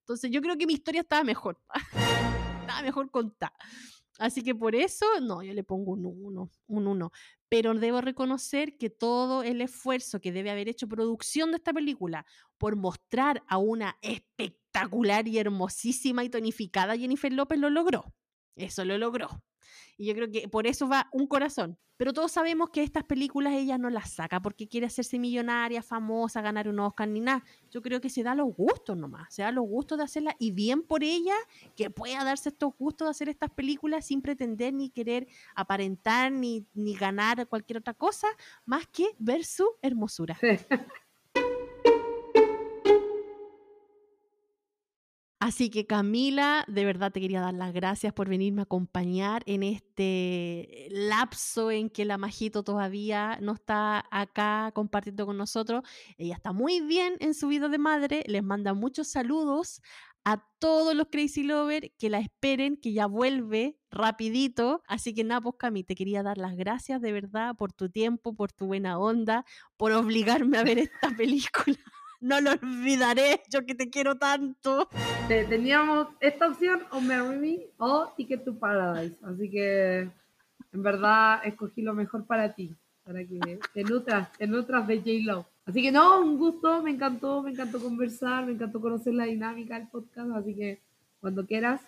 [0.00, 1.60] Entonces yo creo que mi historia estaba mejor,
[2.60, 3.54] estaba mejor contada.
[4.18, 7.12] Así que por eso, no, yo le pongo un 1, un 1.
[7.48, 12.26] Pero debo reconocer que todo el esfuerzo que debe haber hecho producción de esta película
[12.58, 18.14] por mostrar a una espectacular y hermosísima y tonificada Jennifer López lo logró.
[18.56, 19.28] Eso lo logró.
[19.96, 21.78] Y yo creo que por eso va un corazón.
[21.96, 26.40] Pero todos sabemos que estas películas ella no las saca porque quiere hacerse millonaria, famosa,
[26.40, 27.44] ganar un Oscar ni nada.
[27.70, 30.50] Yo creo que se da los gustos nomás, se da los gustos de hacerla y
[30.50, 31.34] bien por ella
[31.76, 36.66] que pueda darse estos gustos de hacer estas películas sin pretender ni querer aparentar ni,
[36.74, 38.26] ni ganar cualquier otra cosa
[38.64, 40.36] más que ver su hermosura.
[45.44, 49.62] Así que Camila, de verdad te quería dar las gracias por venirme a acompañar en
[49.62, 55.82] este lapso en que la Majito todavía no está acá compartiendo con nosotros.
[56.16, 59.82] Ella está muy bien en su vida de madre, les manda muchos saludos
[60.24, 64.82] a todos los Crazy Lover que la esperen, que ya vuelve rapidito.
[64.86, 68.34] Así que nada, pues Cami, te quería dar las gracias de verdad por tu tiempo,
[68.34, 69.44] por tu buena onda,
[69.76, 71.76] por obligarme a ver esta película.
[72.24, 74.88] No lo olvidaré, yo que te quiero tanto.
[75.28, 79.14] Te- Teníamos esta opción o Marry Me o Ticket to Paradise.
[79.22, 79.98] Así que
[80.72, 85.44] en verdad escogí lo mejor para ti, para que te nutras, te nutras de J-Lo.
[85.66, 89.78] Así que no, un gusto, me encantó, me encantó conversar, me encantó conocer la dinámica
[89.78, 90.30] del podcast.
[90.34, 90.80] Así que
[91.20, 91.82] cuando quieras,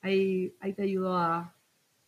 [0.00, 1.52] ahí, ahí te ayudo a,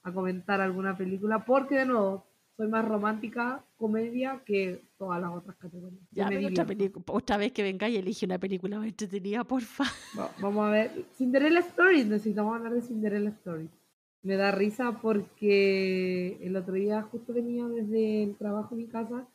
[0.02, 2.24] a comentar alguna película, porque de nuevo,
[2.56, 6.00] soy más romántica, comedia, que todas las otras categorías.
[6.10, 6.64] Ya, me pero otra,
[7.14, 9.84] otra vez que venga y elige una película más entretenida, porfa.
[10.18, 11.04] Va- Vamos a ver.
[11.16, 13.70] Cinderella Stories, necesitamos hablar de Cinderella Stories.
[14.22, 19.26] Me da risa porque el otro día justo venía desde el trabajo a mi casa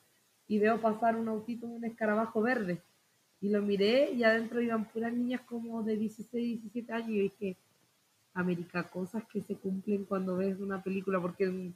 [0.48, 2.82] y veo pasar un autito, un escarabajo verde.
[3.40, 7.58] Y lo miré y adentro iban puras niñas como de 16, 17 años y dije,
[8.34, 11.72] América, cosas que se cumplen cuando ves una película, porque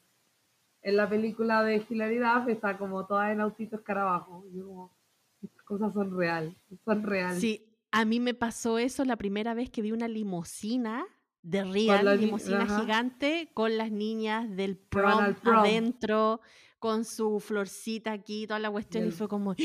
[0.85, 4.45] en, la película de Hilaridad está como toda en autito escarabajo.
[4.51, 4.97] Y yo como,
[5.41, 6.55] estas cosas son reales,
[6.85, 7.39] son reales.
[7.39, 11.05] Sí, a mí me pasó eso la primera vez que vi una limusina
[11.41, 16.41] de Real, la limusina gigante, con las niñas del prom, adentro,
[16.79, 19.55] con su florcita aquí, toda la cuestión, y fue como, "¡Ah!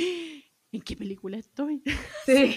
[0.73, 1.83] ¿en qué película estoy?
[2.27, 2.57] Sí,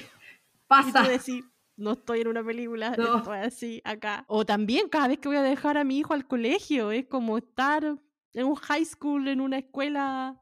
[0.67, 1.07] pasa.
[1.07, 1.43] decís,
[1.75, 3.17] no estoy en una película, No.
[3.17, 4.25] estoy así, acá.
[4.27, 7.37] O también cada vez que voy a dejar a mi hijo al colegio, es como
[7.37, 7.97] estar
[8.33, 10.39] en un high school, en una escuela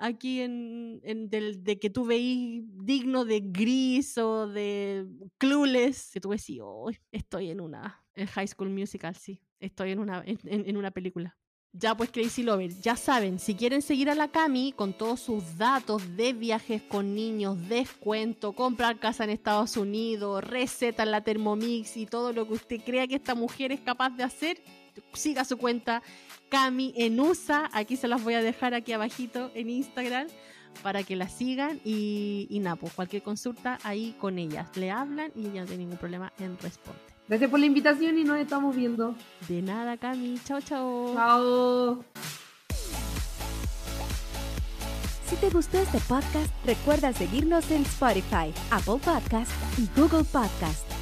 [0.00, 5.06] aquí en, del, de que tú veís digno de gris o de
[5.38, 9.98] clueless, que tú decís, oh, estoy en una en high school musical, sí, estoy en
[10.00, 11.36] una, en, en- una película.
[11.72, 15.58] Ya pues Crazy Lover, ya saben, si quieren seguir a la Cami con todos sus
[15.58, 21.96] datos de viajes con niños, descuento, comprar casa en Estados Unidos, receta en la Thermomix
[21.96, 24.58] y todo lo que usted crea que esta mujer es capaz de hacer,
[25.12, 26.02] siga su cuenta
[26.48, 30.28] Cami en USA, aquí se las voy a dejar aquí abajito en Instagram
[30.82, 35.32] para que la sigan y, y nada, pues cualquier consulta ahí con ellas, le hablan
[35.34, 37.02] y ella no tiene ningún problema en responder.
[37.28, 39.14] Gracias por la invitación y nos estamos viendo.
[39.48, 41.14] De nada, Cami, chao, chao.
[41.14, 42.04] Chao.
[45.28, 50.97] Si te gustó este podcast, recuerda seguirnos en Spotify, Apple Podcast y Google Podcast.